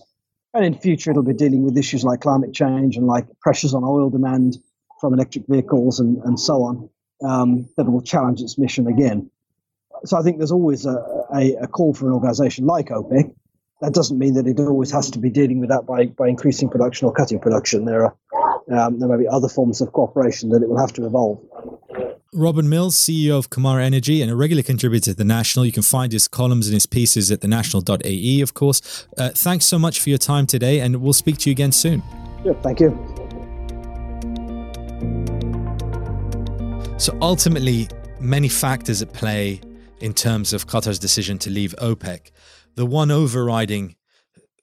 And 0.53 0.65
in 0.65 0.75
future, 0.75 1.13
it'll 1.13 1.23
be 1.23 1.35
dealing 1.35 1.65
with 1.65 1.77
issues 1.77 2.03
like 2.03 2.21
climate 2.21 2.53
change 2.53 2.97
and 2.97 3.07
like 3.07 3.27
pressures 3.41 3.73
on 3.73 3.85
oil 3.85 4.11
demand 4.11 4.57
from 5.01 5.15
electric 5.15 5.47
vehicles 5.47 6.01
and, 6.01 6.19
and 6.25 6.39
so 6.39 6.63
on 6.63 6.91
um, 7.23 7.69
that 7.77 7.85
will 7.85 8.03
challenge 8.03 8.41
its 8.41 8.59
mission 8.59 8.87
again. 8.87 9.31
So 10.05 10.17
I 10.17 10.23
think 10.23 10.39
there's 10.39 10.53
always 10.53 10.87
a, 10.87 11.27
a, 11.35 11.55
a, 11.63 11.67
call 11.67 11.95
for 11.95 12.07
an 12.07 12.15
organization 12.15 12.67
like 12.67 12.89
OPEC. 12.89 13.35
That 13.81 13.95
doesn't 13.95 14.19
mean 14.19 14.35
that 14.35 14.47
it 14.47 14.59
always 14.59 14.91
has 14.91 15.11
to 15.13 15.19
be 15.19 15.31
dealing 15.31 15.61
with 15.61 15.71
that 15.71 15.87
by, 15.87 16.07
by 16.07 16.29
increasing 16.29 16.69
production 16.69 17.07
or 17.07 17.13
cutting 17.13 17.39
production. 17.39 17.85
There 17.85 18.07
are 18.07 18.17
um, 18.71 19.01
there 19.01 19.09
may 19.09 19.17
be 19.17 19.29
other 19.29 19.49
forms 19.49 19.81
of 19.81 19.93
cooperation 19.93 20.51
that 20.51 20.63
it 20.63 20.69
will 20.69 20.79
have 20.79 20.93
to 20.93 21.05
evolve. 21.05 21.41
Robin 22.33 22.69
Mills, 22.69 22.95
CEO 22.95 23.37
of 23.37 23.51
Qamar 23.51 23.83
Energy 23.83 24.23
and 24.23 24.31
a 24.31 24.37
regular 24.37 24.62
contributor 24.62 25.11
to 25.11 25.16
The 25.16 25.25
National. 25.25 25.66
You 25.66 25.73
can 25.73 25.83
find 25.83 26.12
his 26.12 26.29
columns 26.29 26.69
and 26.69 26.75
his 26.75 26.87
pieces 26.87 27.29
at 27.33 27.40
thenational.ae, 27.40 28.40
of 28.40 28.55
course. 28.55 29.09
Uh, 29.19 29.31
thanks 29.31 29.64
so 29.64 29.81
much 29.81 29.99
for 29.99 30.11
your 30.11 30.19
time 30.19 30.47
today, 30.47 30.79
and 30.79 31.03
we'll 31.03 31.12
speak 31.12 31.38
to 31.38 31.51
you 31.51 31.53
again 31.53 31.73
soon. 31.73 32.05
Yeah, 32.45 32.53
thank 32.62 32.79
you. 32.79 32.90
So 36.99 37.19
ultimately, 37.21 37.88
many 38.21 38.49
factors 38.49 39.03
at 39.03 39.12
play 39.12 39.61
in 39.99 40.14
terms 40.14 40.53
of 40.53 40.69
Qatar's 40.69 41.01
decision 41.01 41.37
to 41.38 41.51
leave 41.51 41.75
OPEC. 41.79 42.31
The 42.77 42.87
one 42.87 43.11
overriding 43.11 43.97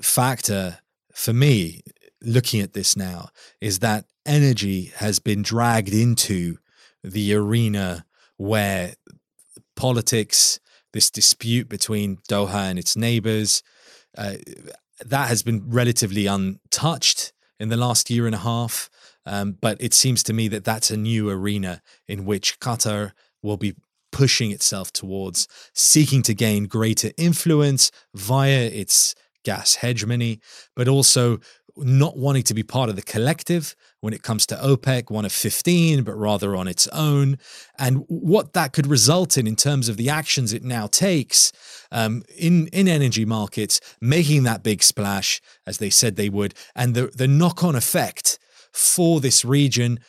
factor 0.02 0.80
for 1.14 1.34
me, 1.34 1.82
looking 2.22 2.62
at 2.62 2.72
this 2.72 2.96
now, 2.96 3.28
is 3.60 3.80
that 3.80 4.06
energy 4.26 4.94
has 4.96 5.20
been 5.20 5.42
dragged 5.42 5.94
into 5.94 6.60
the 7.12 7.34
arena 7.34 8.06
where 8.38 8.94
politics, 9.76 10.60
this 10.94 11.10
dispute 11.10 11.70
between 11.70 12.18
Doha 12.30 12.70
and 12.70 12.80
its 12.80 12.96
neighbors, 12.96 13.64
uh, 14.18 14.36
that 15.06 15.28
has 15.28 15.44
been 15.44 15.70
relatively 15.70 16.26
untouched 16.26 17.34
in 17.60 17.70
the 17.70 17.78
last 17.78 18.10
year 18.10 18.26
and 18.26 18.36
a 18.36 18.40
half. 18.40 18.90
Um, 19.26 19.58
but 19.60 19.78
it 19.82 19.94
seems 19.94 20.24
to 20.24 20.34
me 20.34 20.48
that 20.50 20.64
that's 20.64 20.90
a 20.90 20.98
new 20.98 21.30
arena 21.30 21.82
in 22.08 22.26
which 22.26 22.60
Qatar 22.60 23.12
will 23.42 23.58
be 23.58 23.76
pushing 24.12 24.52
itself 24.52 24.92
towards 24.92 25.48
seeking 25.74 26.22
to 26.24 26.34
gain 26.34 26.66
greater 26.66 27.12
influence 27.18 27.92
via 28.16 28.68
its 28.68 29.16
gas 29.44 29.76
hegemony, 29.76 30.40
but 30.76 30.88
also 30.88 31.40
not 31.80 32.18
wanting 32.18 32.44
to 32.44 32.54
be 32.54 32.64
part 32.64 32.90
of 32.90 32.96
the 32.96 33.02
collective 33.02 33.76
when 34.02 34.14
it 34.14 34.24
comes 34.24 34.46
to 34.48 34.56
OPEC, 34.56 35.10
one 35.10 35.26
of 35.26 35.32
15, 35.32 36.04
but 36.04 36.16
rather 36.16 36.56
on 36.56 36.68
its 36.68 36.88
own. 36.90 37.38
And 37.78 38.04
what 38.08 38.54
that 38.54 38.74
could 38.74 38.88
result 38.88 39.38
in, 39.38 39.48
in 39.48 39.56
terms 39.56 39.90
of 39.90 39.98
the 39.98 40.10
actions 40.10 40.54
it 40.54 40.64
now 40.64 40.88
takes 40.88 41.52
um, 41.92 42.24
in, 42.38 42.68
in 42.68 42.88
energy 42.88 43.26
markets, 43.26 43.80
making 44.02 44.44
that 44.44 44.64
big 44.64 44.84
splash, 44.84 45.42
as 45.66 45.78
they 45.78 45.90
said 45.90 46.16
they 46.16 46.30
would, 46.30 46.54
and 46.76 46.96
the, 46.96 47.08
the 47.08 47.28
knock 47.28 47.64
on 47.64 47.76
effect 47.76 48.40
for 48.72 49.20
this 49.20 49.44
region 49.44 50.00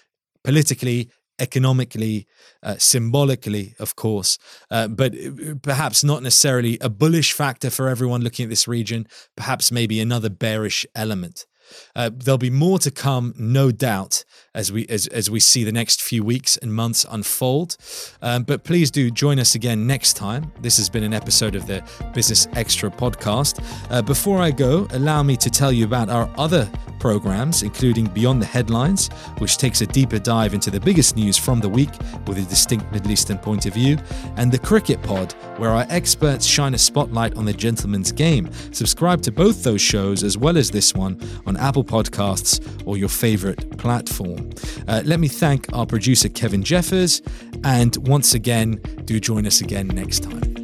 politically, 0.45 1.11
economically, 1.39 2.27
uh, 2.63 2.77
symbolically, 2.79 3.75
of 3.79 3.97
course, 3.97 4.39
uh, 4.71 4.89
but 4.89 5.15
uh, 5.15 5.55
perhaps 5.63 6.03
not 6.03 6.23
necessarily 6.23 6.79
a 6.81 6.89
bullish 6.89 7.33
factor 7.33 7.71
for 7.71 7.89
everyone 7.89 8.23
looking 8.23 8.45
at 8.45 8.51
this 8.51 8.67
region, 8.67 9.07
perhaps 9.37 9.71
maybe 9.71 10.01
another 10.01 10.31
bearish 10.31 10.87
element. 10.95 11.47
Uh, 11.95 12.11
there'll 12.13 12.39
be 12.39 12.51
more 12.51 12.79
to 12.79 12.91
come, 12.91 13.35
no 13.37 13.71
doubt, 13.71 14.25
as 14.55 14.73
we 14.73 14.87
as, 14.89 15.07
as 15.09 15.31
we 15.31 15.41
see 15.41 15.65
the 15.65 15.73
next 15.73 16.03
few 16.03 16.25
weeks 16.25 16.57
and 16.57 16.75
months 16.75 17.05
unfold. 17.11 17.77
Um, 18.23 18.45
but 18.45 18.65
please 18.65 18.91
do 18.91 19.11
join 19.11 19.39
us 19.39 19.55
again 19.55 19.87
next 19.87 20.15
time. 20.15 20.53
This 20.61 20.77
has 20.79 20.89
been 20.89 21.05
an 21.05 21.15
episode 21.15 21.55
of 21.55 21.67
the 21.67 21.83
Business 22.15 22.49
Extra 22.55 22.91
podcast. 22.91 23.65
Uh, 23.91 24.03
before 24.03 24.41
I 24.41 24.51
go, 24.51 24.87
allow 24.91 25.23
me 25.23 25.37
to 25.37 25.51
tell 25.51 25.73
you 25.73 25.85
about 25.85 26.09
our 26.09 26.31
other 26.37 26.71
programs, 26.99 27.63
including 27.63 28.07
Beyond 28.07 28.43
the 28.43 28.47
Headlines, 28.47 29.09
which 29.39 29.57
takes 29.57 29.81
a 29.81 29.87
deeper 29.87 30.19
dive 30.19 30.55
into 30.55 30.71
the 30.71 30.81
biggest 30.81 31.17
news 31.17 31.37
from 31.37 31.61
the 31.61 31.69
week 31.69 31.91
with 32.27 32.39
a 32.39 32.43
distinct 32.43 32.91
Middle 32.93 33.11
Eastern 33.11 33.39
point 33.39 33.67
of 33.67 33.75
view, 33.75 33.99
and 34.37 34.51
the 34.51 34.59
Cricket 34.59 35.03
Pod, 35.03 35.33
where 35.59 35.71
our 35.71 35.87
experts 35.89 36.47
shine 36.47 36.75
a 36.75 36.79
spotlight 36.79 37.35
on 37.37 37.45
the 37.45 37.53
gentleman's 37.53 38.13
game. 38.13 38.51
Subscribe 38.73 39.23
to 39.23 39.33
both 39.33 39.63
those 39.63 39.81
shows 39.81 40.23
as 40.23 40.37
well 40.37 40.57
as 40.57 40.71
this 40.71 40.95
one 40.95 41.21
on 41.47 41.57
Apple 41.57 41.85
Podcasts 41.85 42.61
or 42.87 42.97
your 42.97 43.09
favorite 43.09 43.79
platform. 43.79 44.51
Uh, 44.87 45.03
let 45.05 45.21
me 45.21 45.29
thank 45.29 45.73
our 45.73 45.87
producer, 45.87 46.29
Kevin 46.29 46.63
Jeffers, 46.63 47.23
and 47.65 47.97
once 48.09 48.35
again, 48.35 48.81
do 49.05 49.21
join 49.21 49.47
us 49.47 49.61
again 49.61 49.89
next 49.89 50.23
time. 50.23 50.58